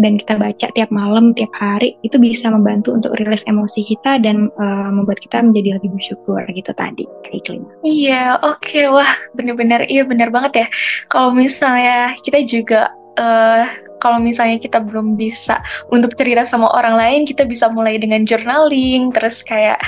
dan 0.00 0.16
kita 0.16 0.40
baca 0.40 0.66
tiap 0.72 0.88
malam, 0.88 1.36
tiap 1.36 1.52
hari, 1.56 1.96
itu 2.00 2.16
bisa 2.16 2.48
membantu 2.48 2.96
untuk 2.96 3.12
rilis 3.20 3.44
emosi 3.44 3.84
kita 3.84 4.22
dan 4.24 4.48
uh, 4.56 4.88
membuat 4.88 5.20
kita 5.20 5.44
menjadi 5.44 5.76
lebih 5.76 5.92
bersyukur 5.92 6.40
gitu 6.48 6.72
tadi, 6.72 7.04
kayak. 7.28 7.60
Iya, 7.84 8.38
oke, 8.40 8.62
okay. 8.62 8.86
wah 8.88 9.12
bener-bener, 9.36 9.84
iya 9.90 10.06
bener 10.06 10.32
banget 10.32 10.52
ya. 10.64 10.66
Kalau 11.10 11.34
misalnya 11.34 12.16
kita 12.22 12.44
juga 12.46 12.94
uh, 13.18 13.64
kalau 14.02 14.18
misalnya 14.18 14.58
kita 14.58 14.82
belum 14.82 15.14
bisa 15.14 15.62
untuk 15.86 16.18
cerita 16.18 16.42
sama 16.42 16.66
orang 16.74 16.98
lain, 16.98 17.20
kita 17.22 17.46
bisa 17.46 17.70
mulai 17.70 18.02
dengan 18.02 18.26
journaling, 18.26 19.14
terus 19.14 19.46
kayak 19.46 19.78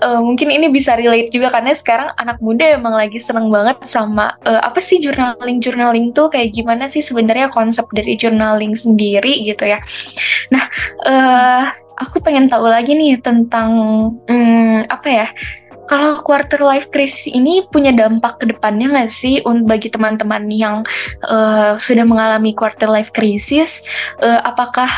uh, 0.00 0.24
mungkin 0.24 0.48
ini 0.48 0.72
bisa 0.72 0.96
relate 0.96 1.28
juga 1.28 1.52
karena 1.52 1.76
sekarang 1.76 2.16
anak 2.16 2.40
muda 2.40 2.64
emang 2.64 2.96
lagi 2.96 3.20
seneng 3.20 3.52
banget 3.52 3.84
sama 3.84 4.32
uh, 4.48 4.64
apa 4.64 4.80
sih 4.80 5.04
journaling 5.04 5.60
journaling 5.60 6.16
tuh 6.16 6.32
kayak 6.32 6.56
gimana 6.56 6.88
sih 6.88 7.04
sebenarnya 7.04 7.52
konsep 7.52 7.84
dari 7.92 8.16
journaling 8.16 8.72
sendiri 8.72 9.44
gitu 9.44 9.68
ya. 9.68 9.84
Nah, 10.48 10.64
uh, 11.04 11.64
aku 12.00 12.24
pengen 12.24 12.48
tahu 12.48 12.64
lagi 12.72 12.96
nih 12.96 13.20
tentang 13.20 13.70
um, 14.16 14.78
apa 14.88 15.08
ya? 15.12 15.28
Kalau 15.88 16.20
quarter 16.20 16.60
life 16.60 16.92
crisis 16.92 17.26
ini 17.26 17.64
punya 17.72 17.90
dampak 17.90 18.38
ke 18.38 18.44
depannya 18.52 18.92
nggak 18.92 19.10
sih 19.10 19.40
bagi 19.64 19.88
teman-teman 19.88 20.46
yang 20.52 20.76
uh, 21.24 21.80
sudah 21.80 22.04
mengalami 22.04 22.52
quarter 22.52 22.86
life 22.86 23.10
crisis? 23.16 23.88
Uh, 24.20 24.38
apakah 24.44 24.88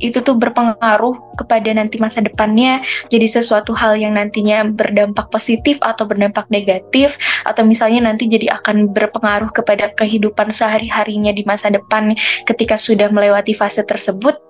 itu 0.00 0.24
tuh 0.24 0.32
berpengaruh 0.32 1.36
kepada 1.36 1.76
nanti 1.76 2.00
masa 2.00 2.24
depannya 2.24 2.80
jadi 3.12 3.28
sesuatu 3.28 3.76
hal 3.76 4.00
yang 4.00 4.16
nantinya 4.16 4.64
berdampak 4.64 5.28
positif 5.28 5.76
atau 5.84 6.08
berdampak 6.08 6.48
negatif 6.48 7.20
atau 7.44 7.68
misalnya 7.68 8.08
nanti 8.08 8.24
jadi 8.24 8.56
akan 8.56 8.96
berpengaruh 8.96 9.52
kepada 9.52 9.92
kehidupan 9.92 10.56
sehari-harinya 10.56 11.36
di 11.36 11.44
masa 11.44 11.68
depan 11.68 12.16
ketika 12.48 12.80
sudah 12.80 13.12
melewati 13.12 13.52
fase 13.52 13.84
tersebut 13.84 14.40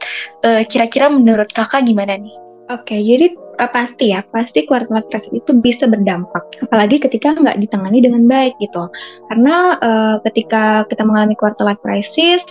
kira 0.40 0.86
kira-kira 0.86 1.12
menurut 1.12 1.50
kakak 1.52 1.84
gimana 1.84 2.16
nih? 2.16 2.32
Oke, 2.70 2.94
jadi 3.02 3.34
uh, 3.60 3.70
pasti 3.70 4.16
ya, 4.16 4.24
pasti 4.32 4.64
quarter 4.64 4.88
life 4.88 5.28
itu 5.30 5.50
bisa 5.60 5.84
berdampak. 5.84 6.64
Apalagi 6.64 6.96
ketika 7.04 7.36
nggak 7.36 7.60
ditangani 7.60 8.00
dengan 8.00 8.24
baik 8.24 8.56
gitu. 8.58 8.88
Karena 9.28 9.76
uh, 9.78 10.16
ketika 10.24 10.88
kita 10.88 11.04
mengalami 11.04 11.36
quarter 11.36 11.68
life 11.68 11.84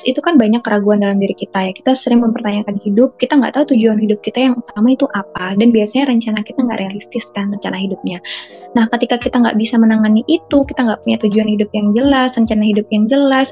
itu 0.06 0.20
kan 0.22 0.38
banyak 0.38 0.62
keraguan 0.62 1.02
dalam 1.02 1.18
diri 1.18 1.34
kita 1.34 1.70
ya. 1.70 1.72
Kita 1.74 1.98
sering 1.98 2.22
mempertanyakan 2.22 2.78
hidup, 2.86 3.18
kita 3.18 3.36
nggak 3.36 3.58
tahu 3.58 3.74
tujuan 3.76 3.98
hidup 3.98 4.22
kita 4.22 4.52
yang 4.52 4.56
utama 4.62 4.94
itu 4.94 5.10
apa. 5.18 5.58
Dan 5.58 5.74
biasanya 5.74 6.14
rencana 6.14 6.40
kita 6.46 6.60
nggak 6.62 6.80
realistis 6.80 7.26
kan 7.34 7.50
rencana 7.50 7.78
hidupnya. 7.82 8.22
Nah, 8.78 8.86
ketika 8.94 9.18
kita 9.18 9.42
nggak 9.42 9.58
bisa 9.58 9.82
menangani 9.82 10.22
itu, 10.30 10.62
kita 10.70 10.86
nggak 10.86 11.02
punya 11.02 11.18
tujuan 11.26 11.50
hidup 11.50 11.70
yang 11.74 11.92
jelas, 11.98 12.38
rencana 12.38 12.62
hidup 12.62 12.86
yang 12.94 13.10
jelas, 13.10 13.50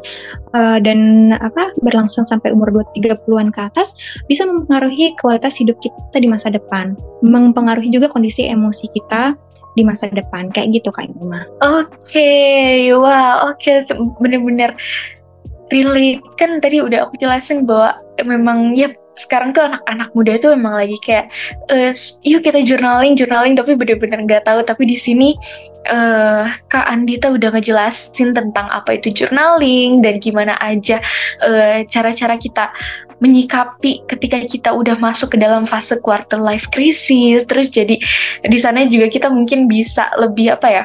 uh, 0.53 0.77
dan 0.77 1.33
apa 1.41 1.73
berlangsung 1.81 2.27
sampai 2.27 2.53
umur 2.53 2.69
2-30-an 2.69 3.49
ke 3.49 3.61
atas, 3.65 3.97
bisa 4.29 4.45
mempengaruhi 4.45 5.17
kualitas 5.17 5.57
hidup 5.57 5.79
kita 5.81 6.17
di 6.21 6.29
masa 6.29 6.53
depan. 6.53 6.93
Meng 7.25 7.46
mempengaruhi 7.47 7.89
juga 7.89 8.11
kondisi 8.11 8.45
emosi 8.45 8.91
kita 8.91 9.35
di 9.77 9.85
masa 9.85 10.09
depan 10.09 10.49
kayak 10.49 10.81
gitu 10.81 10.89
kak 10.89 11.05
Ima. 11.05 11.45
Oke, 11.61 11.93
okay, 12.01 12.89
wah 12.97 13.53
oke 13.53 13.61
okay. 13.61 13.85
bener-bener 14.17 14.73
relate 15.69 16.23
kan 16.39 16.57
tadi 16.63 16.81
udah 16.81 17.07
aku 17.07 17.19
jelasin 17.19 17.67
bahwa 17.67 17.99
memang 18.23 18.73
ya 18.73 18.89
sekarang 19.17 19.49
tuh 19.49 19.65
anak-anak 19.65 20.13
muda 20.13 20.37
tuh 20.37 20.53
emang 20.53 20.77
lagi 20.77 20.93
kayak 21.01 21.33
uh, 21.73 21.89
yuk 22.21 22.45
kita 22.45 22.61
journaling 22.61 23.17
journaling 23.17 23.57
tapi 23.57 23.73
bener-bener 23.73 24.21
nggak 24.29 24.45
tahu 24.45 24.61
tapi 24.61 24.85
di 24.85 24.93
sini 24.93 25.33
uh, 25.89 26.45
Kak 26.69 26.85
Andita 26.85 27.33
udah 27.33 27.49
ngejelasin 27.57 28.37
tentang 28.37 28.69
apa 28.69 29.01
itu 29.01 29.09
journaling 29.09 30.05
dan 30.05 30.21
gimana 30.21 30.53
aja 30.61 31.01
cara 31.41 31.81
cara-cara 31.89 32.37
kita 32.37 32.69
menyikapi 33.17 34.05
ketika 34.05 34.37
kita 34.45 34.69
udah 34.73 34.97
masuk 35.01 35.33
ke 35.33 35.37
dalam 35.41 35.65
fase 35.65 35.97
quarter 36.01 36.37
life 36.37 36.69
crisis 36.69 37.45
terus 37.49 37.73
jadi 37.73 37.97
di 38.45 38.57
sana 38.61 38.85
juga 38.85 39.09
kita 39.09 39.27
mungkin 39.33 39.65
bisa 39.65 40.09
lebih 40.17 40.53
apa 40.53 40.67
ya 40.69 40.83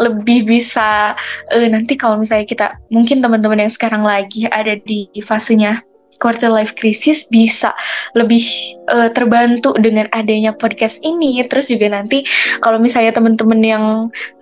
lebih 0.00 0.48
bisa 0.48 1.12
uh, 1.52 1.68
nanti 1.68 1.96
kalau 1.96 2.16
misalnya 2.16 2.48
kita 2.48 2.66
mungkin 2.88 3.20
teman-teman 3.20 3.68
yang 3.68 3.72
sekarang 3.72 4.00
lagi 4.00 4.48
ada 4.48 4.76
di 4.80 5.12
fasenya 5.20 5.84
quarter 6.20 6.52
life 6.52 6.76
crisis 6.76 7.24
bisa 7.26 7.72
lebih 8.12 8.44
uh, 8.92 9.08
terbantu 9.10 9.72
dengan 9.80 10.06
adanya 10.12 10.52
podcast 10.52 11.00
ini. 11.00 11.40
Terus 11.48 11.72
juga 11.72 11.88
nanti 11.88 12.22
kalau 12.60 12.76
misalnya 12.76 13.16
teman-teman 13.16 13.60
yang 13.64 13.84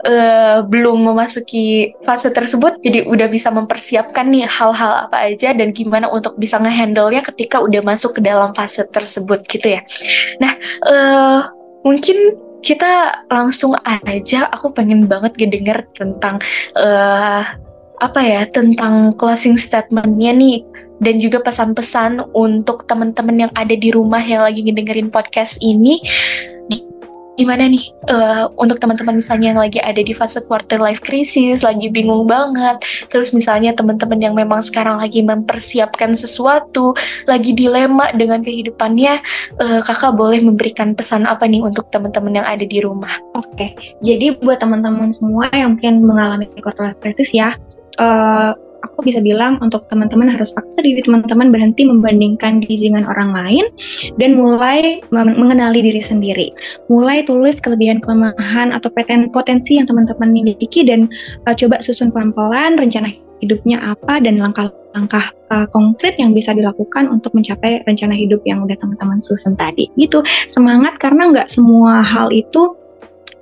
uh, 0.05 0.59
belum 0.67 1.07
memasuki 1.07 1.95
fase 2.03 2.35
tersebut, 2.35 2.83
jadi 2.83 3.07
udah 3.07 3.31
bisa 3.31 3.55
mempersiapkan 3.55 4.27
nih 4.27 4.51
hal-hal 4.51 5.07
apa 5.07 5.31
aja 5.31 5.55
dan 5.55 5.71
gimana 5.71 6.11
untuk 6.11 6.35
bisa 6.35 6.59
ngehandle-nya 6.59 7.23
ketika 7.23 7.63
udah 7.63 7.81
masuk 7.87 8.19
ke 8.19 8.21
dalam 8.21 8.51
fase 8.53 8.83
tersebut 8.91 9.47
gitu 9.47 9.79
ya. 9.79 9.81
Nah, 10.43 10.59
uh, 10.85 11.41
mungkin 11.87 12.35
kita 12.59 13.23
langsung 13.31 13.79
aja. 13.87 14.51
Aku 14.51 14.75
pengen 14.75 15.07
banget 15.07 15.39
ngedenger 15.39 15.87
tentang 15.95 16.43
uh, 16.75 17.47
apa 17.99 18.21
ya 18.23 18.43
tentang 18.49 19.15
closing 19.19 19.59
statementnya 19.59 20.33
nih 20.35 20.63
dan 20.99 21.23
juga 21.23 21.39
pesan-pesan 21.43 22.35
untuk 22.35 22.87
teman-teman 22.91 23.47
yang 23.47 23.53
ada 23.55 23.75
di 23.75 23.95
rumah 23.95 24.23
yang 24.23 24.43
lagi 24.43 24.67
ngedengerin 24.67 25.11
podcast 25.15 25.63
ini 25.63 26.03
gimana 27.39 27.71
nih 27.71 27.95
uh, 28.11 28.51
untuk 28.59 28.83
teman-teman 28.83 29.23
misalnya 29.23 29.55
yang 29.55 29.63
lagi 29.63 29.79
ada 29.79 30.03
di 30.03 30.11
fase 30.11 30.43
quarter 30.43 30.83
life 30.83 30.99
crisis, 31.07 31.63
lagi 31.63 31.87
bingung 31.87 32.27
banget, 32.27 32.83
terus 33.15 33.31
misalnya 33.31 33.71
teman-teman 33.79 34.19
yang 34.19 34.35
memang 34.35 34.59
sekarang 34.59 34.99
lagi 34.99 35.23
mempersiapkan 35.23 36.19
sesuatu, 36.19 36.99
lagi 37.31 37.55
dilema 37.55 38.11
dengan 38.11 38.43
kehidupannya, 38.43 39.23
uh, 39.63 39.81
kakak 39.87 40.19
boleh 40.19 40.43
memberikan 40.43 40.99
pesan 40.99 41.31
apa 41.31 41.47
nih 41.47 41.63
untuk 41.63 41.87
teman-teman 41.95 42.43
yang 42.43 42.47
ada 42.51 42.67
di 42.67 42.83
rumah? 42.83 43.15
Oke, 43.39 43.55
okay. 43.55 43.71
jadi 44.03 44.35
buat 44.43 44.59
teman-teman 44.59 45.15
semua 45.15 45.47
yang 45.55 45.79
mungkin 45.79 46.03
mengalami 46.03 46.51
quarter 46.59 46.91
life 46.91 46.99
crisis 46.99 47.31
ya, 47.31 47.55
uh, 47.99 48.55
aku 48.83 49.07
bisa 49.07 49.23
bilang 49.23 49.59
untuk 49.63 49.87
teman-teman 49.91 50.31
harus 50.31 50.55
paksa 50.55 50.83
diri 50.83 51.03
teman-teman 51.03 51.51
berhenti 51.51 51.87
membandingkan 51.87 52.63
diri 52.63 52.91
dengan 52.91 53.07
orang 53.07 53.31
lain 53.35 53.65
dan 54.19 54.39
mulai 54.39 55.03
mengenali 55.15 55.83
diri 55.83 56.03
sendiri. 56.03 56.49
Mulai 56.91 57.27
tulis 57.27 57.59
kelebihan 57.63 58.03
kelemahan 58.03 58.75
atau 58.75 58.91
potensi 59.31 59.79
yang 59.79 59.87
teman-teman 59.87 60.31
miliki 60.31 60.83
dan 60.87 61.11
uh, 61.47 61.55
coba 61.55 61.83
susun 61.83 62.11
pelan-pelan 62.15 62.79
rencana 62.79 63.11
hidupnya 63.39 63.79
apa 63.95 64.19
dan 64.19 64.43
langkah-langkah 64.43 65.31
uh, 65.55 65.67
konkret 65.71 66.19
yang 66.19 66.35
bisa 66.35 66.51
dilakukan 66.51 67.07
untuk 67.07 67.35
mencapai 67.35 67.87
rencana 67.87 68.15
hidup 68.15 68.43
yang 68.43 68.67
udah 68.67 68.75
teman-teman 68.79 69.23
susun 69.23 69.55
tadi. 69.55 69.87
Gitu, 69.95 70.23
semangat 70.51 70.99
karena 70.99 71.31
nggak 71.31 71.49
semua 71.51 72.03
hal 72.03 72.35
itu 72.35 72.75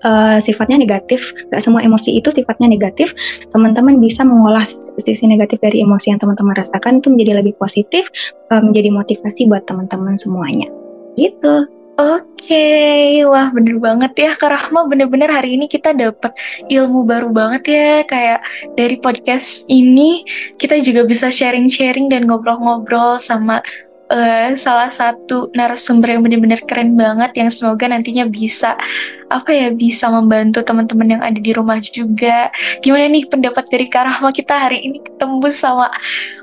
uh, 0.06 0.38
sifatnya 0.38 0.78
negatif, 0.78 1.34
gak 1.50 1.60
semua 1.60 1.82
emosi 1.82 2.14
itu 2.14 2.30
sifatnya 2.30 2.70
negatif. 2.70 3.10
Teman-teman 3.50 3.98
bisa 3.98 4.22
mengolah 4.22 4.62
sisi 5.02 5.26
negatif 5.26 5.58
dari 5.58 5.82
emosi 5.82 6.14
yang 6.14 6.22
teman-teman 6.22 6.54
rasakan 6.54 7.02
itu 7.02 7.10
menjadi 7.10 7.42
lebih 7.42 7.58
positif, 7.58 8.08
uh, 8.54 8.62
menjadi 8.62 8.94
motivasi 8.94 9.50
buat 9.50 9.66
teman-teman 9.66 10.14
semuanya. 10.14 10.70
Gitu. 11.18 11.66
Oke, 11.96 12.44
okay. 12.52 13.24
wah 13.24 13.48
bener 13.48 13.80
banget 13.80 14.12
ya 14.20 14.36
Kak 14.36 14.52
Rahma 14.52 14.84
bener-bener 14.84 15.32
hari 15.32 15.56
ini 15.56 15.64
kita 15.64 15.96
dapat 15.96 16.36
ilmu 16.68 17.08
baru 17.08 17.32
banget 17.32 17.72
ya 17.72 17.92
kayak 18.04 18.44
dari 18.76 19.00
podcast 19.00 19.64
ini 19.72 20.20
kita 20.60 20.76
juga 20.84 21.08
bisa 21.08 21.32
sharing-sharing 21.32 22.12
dan 22.12 22.28
ngobrol-ngobrol 22.28 23.16
sama 23.16 23.64
uh, 24.10 24.54
salah 24.54 24.90
satu 24.90 25.50
narasumber 25.54 26.14
yang 26.14 26.22
benar-benar 26.22 26.62
keren 26.66 26.94
banget 26.94 27.34
yang 27.34 27.50
semoga 27.50 27.90
nantinya 27.90 28.26
bisa 28.26 28.78
apa 29.26 29.50
ya 29.50 29.68
bisa 29.74 30.06
membantu 30.06 30.62
teman-teman 30.62 31.18
yang 31.18 31.22
ada 31.22 31.38
di 31.38 31.50
rumah 31.50 31.78
juga. 31.82 32.50
Gimana 32.82 33.10
nih 33.10 33.26
pendapat 33.26 33.66
dari 33.70 33.86
Karahma 33.90 34.30
kita 34.30 34.54
hari 34.54 34.86
ini 34.86 34.98
ketemu 35.02 35.48
sama 35.50 35.90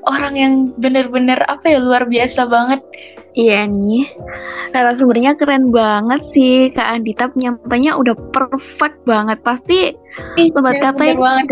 orang 0.07 0.33
yang 0.35 0.53
benar-benar 0.75 1.43
apa 1.47 1.71
ya 1.71 1.79
luar 1.79 2.07
biasa 2.07 2.47
banget. 2.47 2.83
Iya 3.33 3.65
nih, 3.65 4.05
narasumbernya 4.77 5.33
keren 5.33 5.73
banget 5.73 6.21
sih 6.21 6.69
Kak 6.69 7.01
Andita 7.01 7.33
penyampainya 7.33 7.97
udah 7.97 8.13
perfect 8.29 9.09
banget. 9.09 9.41
Pasti 9.41 9.89
sobat 10.53 10.77
iya, 10.77 10.93
kata 10.93 11.17
banget 11.17 11.49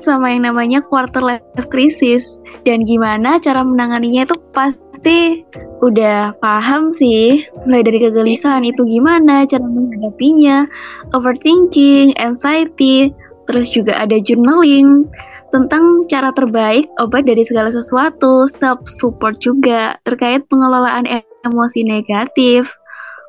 sama 0.00 0.32
yang 0.34 0.46
namanya 0.48 0.82
quarter 0.82 1.22
life 1.22 1.44
crisis. 1.70 2.38
Dan 2.66 2.82
gimana 2.84 3.38
cara 3.38 3.62
menanganinya 3.62 4.26
itu 4.26 4.36
pasti 4.52 5.46
udah 5.80 6.36
paham 6.42 6.90
sih. 6.90 7.46
Mulai 7.64 7.82
dari 7.86 7.98
kegelisahan 8.02 8.66
itu 8.66 8.82
gimana 8.86 9.46
cara 9.46 9.64
menghadapinya 9.64 10.66
overthinking 11.14 12.14
anxiety 12.18 13.14
terus 13.48 13.66
juga 13.74 13.98
ada 13.98 14.14
journaling 14.22 15.10
tentang 15.50 16.06
cara 16.06 16.30
terbaik 16.30 16.86
obat 17.02 17.26
dari 17.26 17.42
segala 17.42 17.66
sesuatu 17.74 18.46
self 18.46 18.86
support 18.86 19.42
juga 19.42 19.98
terkait 20.06 20.46
pengelolaan 20.46 21.08
emosi 21.46 21.82
negatif. 21.86 22.76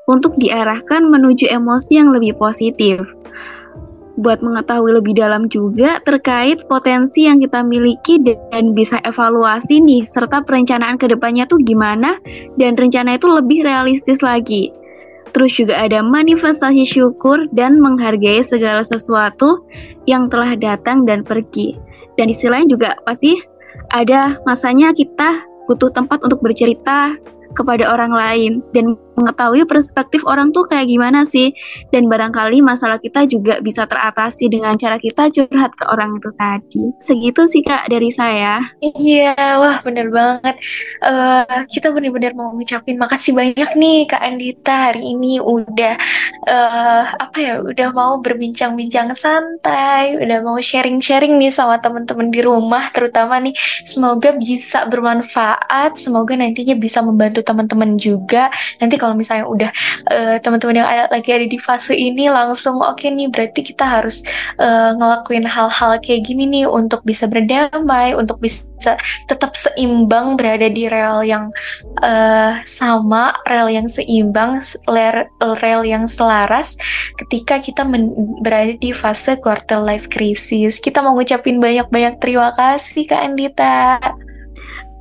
Untuk 0.10 0.34
diarahkan 0.42 1.08
menuju 1.08 1.48
emosi 1.48 2.02
yang 2.02 2.10
lebih 2.10 2.36
positif 2.36 3.21
buat 4.22 4.46
mengetahui 4.46 5.02
lebih 5.02 5.18
dalam 5.18 5.50
juga 5.50 5.98
terkait 6.06 6.62
potensi 6.70 7.26
yang 7.26 7.42
kita 7.42 7.66
miliki 7.66 8.22
dan 8.22 8.78
bisa 8.78 9.02
evaluasi 9.02 9.82
nih 9.82 10.06
serta 10.06 10.46
perencanaan 10.46 11.02
ke 11.02 11.10
depannya 11.10 11.50
tuh 11.50 11.58
gimana 11.66 12.22
dan 12.56 12.78
rencana 12.78 13.18
itu 13.18 13.28
lebih 13.28 13.66
realistis 13.66 14.22
lagi. 14.22 14.70
Terus 15.34 15.52
juga 15.58 15.80
ada 15.82 16.06
manifestasi 16.06 16.86
syukur 16.86 17.50
dan 17.56 17.82
menghargai 17.82 18.44
segala 18.46 18.86
sesuatu 18.86 19.66
yang 20.06 20.30
telah 20.30 20.54
datang 20.60 21.08
dan 21.08 21.26
pergi. 21.26 21.74
Dan 22.20 22.30
di 22.30 22.36
sisi 22.36 22.52
lain 22.52 22.68
juga 22.68 23.00
pasti 23.08 23.40
ada 23.96 24.38
masanya 24.44 24.92
kita 24.92 25.40
butuh 25.66 25.88
tempat 25.88 26.20
untuk 26.28 26.44
bercerita, 26.44 27.16
kepada 27.54 27.92
orang 27.92 28.12
lain 28.12 28.52
dan 28.72 28.96
mengetahui 29.22 29.64
perspektif 29.70 30.26
orang 30.26 30.50
tuh 30.50 30.66
kayak 30.66 30.90
gimana 30.90 31.22
sih? 31.24 31.54
Dan 31.94 32.10
barangkali 32.10 32.66
masalah 32.66 32.98
kita 32.98 33.30
juga 33.30 33.62
bisa 33.62 33.86
teratasi 33.86 34.50
dengan 34.50 34.74
cara 34.74 34.98
kita 34.98 35.30
curhat 35.30 35.72
ke 35.78 35.86
orang 35.88 36.18
itu 36.18 36.30
tadi. 36.34 36.84
Segitu 36.98 37.46
sih 37.46 37.62
kak 37.62 37.86
dari 37.88 38.10
saya. 38.10 38.60
Iya 38.82 39.62
wah 39.62 39.78
bener 39.86 40.10
banget. 40.10 40.58
Uh, 41.06 41.64
kita 41.70 41.94
bener-bener 41.94 42.34
mau 42.34 42.50
ngucapin 42.52 42.98
makasih 42.98 43.38
banyak 43.38 43.78
nih 43.78 44.10
kak 44.10 44.22
Andita. 44.26 44.92
Hari 44.92 45.14
ini 45.14 45.38
udah 45.38 45.96
uh, 46.50 47.04
apa 47.16 47.38
ya 47.38 47.54
udah 47.62 47.94
mau 47.94 48.18
berbincang-bincang 48.20 49.14
santai 49.14 50.18
udah 50.18 50.42
mau 50.42 50.58
sharing-sharing 50.58 51.38
nih 51.38 51.54
sama 51.54 51.78
teman-teman 51.78 52.34
di 52.34 52.42
rumah 52.42 52.90
terutama 52.90 53.38
nih 53.38 53.54
semoga 53.86 54.34
bisa 54.34 54.90
bermanfaat 54.90 56.02
semoga 56.02 56.34
nantinya 56.34 56.74
bisa 56.74 57.06
membantu 57.06 57.46
teman-teman 57.46 58.00
juga. 58.00 58.50
Nanti 58.80 58.96
kalau 58.98 59.11
misalnya 59.14 59.46
udah 59.48 59.72
uh, 60.10 60.36
teman-teman 60.40 60.84
yang 60.84 60.90
ada, 60.90 61.06
lagi 61.12 61.30
ada 61.32 61.48
di 61.48 61.60
fase 61.60 61.94
ini 61.94 62.28
langsung 62.32 62.80
oke 62.80 63.00
okay 63.00 63.10
nih 63.14 63.28
berarti 63.30 63.62
kita 63.62 63.86
harus 63.86 64.24
uh, 64.58 64.96
ngelakuin 64.98 65.46
hal-hal 65.46 65.98
kayak 66.00 66.26
gini 66.28 66.48
nih 66.48 66.66
untuk 66.66 67.04
bisa 67.04 67.28
berdamai 67.28 68.14
untuk 68.18 68.42
bisa 68.42 68.98
tetap 69.30 69.54
seimbang 69.54 70.34
berada 70.34 70.66
di 70.66 70.90
rel 70.90 71.22
yang 71.22 71.54
uh, 72.02 72.58
sama 72.66 73.38
rel 73.46 73.70
yang 73.70 73.86
seimbang 73.86 74.58
rel 75.62 75.84
yang 75.86 76.10
selaras 76.10 76.82
ketika 77.22 77.62
kita 77.62 77.86
berada 78.42 78.74
di 78.82 78.90
fase 78.92 79.38
quarter 79.38 79.78
life 79.78 80.10
crisis. 80.10 80.82
Kita 80.82 81.06
mau 81.06 81.14
ngucapin 81.14 81.62
banyak-banyak 81.62 82.18
terima 82.18 82.50
kasih 82.58 83.06
Kak 83.06 83.22
Andita 83.22 84.02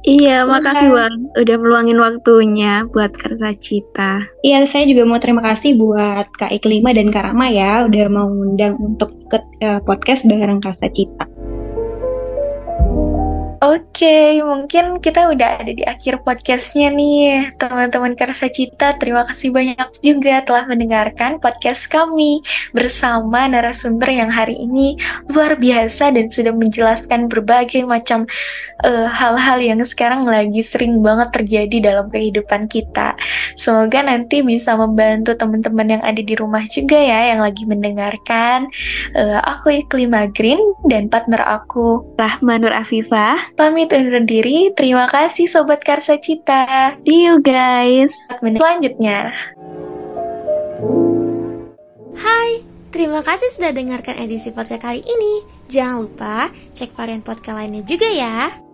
Iya, 0.01 0.49
makasih 0.49 0.89
Bang 0.97 1.29
udah 1.37 1.57
meluangin 1.61 2.01
waktunya 2.01 2.89
buat 2.89 3.13
Karsa 3.13 3.53
Cita. 3.53 4.25
Iya, 4.41 4.65
saya 4.65 4.89
juga 4.89 5.05
mau 5.05 5.21
terima 5.21 5.45
kasih 5.45 5.77
buat 5.77 6.25
Kak 6.41 6.57
Iklima 6.57 6.97
dan 6.97 7.13
Kak 7.13 7.29
Rama 7.29 7.53
ya 7.53 7.85
udah 7.85 8.07
mau 8.09 8.33
ngundang 8.33 8.81
untuk 8.81 9.13
ikut 9.29 9.45
uh, 9.61 9.81
podcast 9.85 10.25
bareng 10.25 10.65
Karsa 10.65 10.89
Cita. 10.89 11.29
Oke, 13.61 14.41
mungkin 14.41 15.05
kita 15.05 15.29
udah 15.37 15.61
ada 15.61 15.69
di 15.69 15.85
akhir 15.85 16.25
podcastnya 16.25 16.89
nih. 16.97 17.53
Teman-teman 17.61 18.17
Karsa 18.17 18.49
Cita, 18.49 18.97
terima 18.97 19.29
kasih 19.29 19.53
banyak 19.53 20.01
juga 20.01 20.41
telah 20.49 20.65
mendengarkan 20.65 21.37
podcast 21.45 21.85
kami 21.85 22.41
bersama 22.73 23.45
narasumber 23.53 24.17
yang 24.17 24.33
hari 24.33 24.57
ini 24.65 24.97
luar 25.29 25.61
biasa 25.61 26.09
dan 26.09 26.33
sudah 26.33 26.57
menjelaskan 26.57 27.29
berbagai 27.29 27.85
macam 27.85 28.25
eh, 28.81 29.09
hal-hal 29.13 29.61
uh, 29.61 29.69
yang 29.77 29.85
sekarang 29.85 30.25
lagi 30.25 30.65
sering 30.65 31.05
banget 31.05 31.29
terjadi 31.29 31.93
dalam 31.93 32.09
kehidupan 32.09 32.65
kita. 32.65 33.13
Semoga 33.61 34.01
nanti 34.01 34.41
bisa 34.41 34.73
membantu 34.73 35.37
teman-teman 35.37 36.01
yang 36.01 36.03
ada 36.09 36.25
di 36.25 36.33
rumah 36.33 36.65
juga 36.65 36.97
ya 36.97 37.37
yang 37.37 37.45
lagi 37.45 37.69
mendengarkan. 37.69 38.73
Uh, 39.13 39.37
aku 39.45 39.85
Iklima 39.85 40.33
Green 40.33 40.57
dan 40.89 41.13
partner 41.13 41.45
aku 41.45 42.09
Rahmanur 42.17 42.73
Afifah 42.73 43.50
pamit 43.59 43.91
undur 43.91 44.23
diri. 44.23 44.71
Terima 44.77 45.11
kasih 45.11 45.51
Sobat 45.51 45.83
Karsa 45.83 46.19
Cita. 46.23 46.95
See 47.03 47.27
you 47.27 47.43
guys. 47.43 48.15
Selanjutnya. 48.39 49.35
Hai, 52.21 52.63
terima 52.95 53.25
kasih 53.25 53.49
sudah 53.51 53.73
dengarkan 53.75 54.21
edisi 54.21 54.55
podcast 54.55 54.83
kali 54.85 55.03
ini. 55.03 55.43
Jangan 55.71 55.97
lupa 56.07 56.51
cek 56.77 56.95
varian 56.95 57.23
podcast 57.25 57.57
lainnya 57.57 57.83
juga 57.87 58.09
ya. 58.11 58.70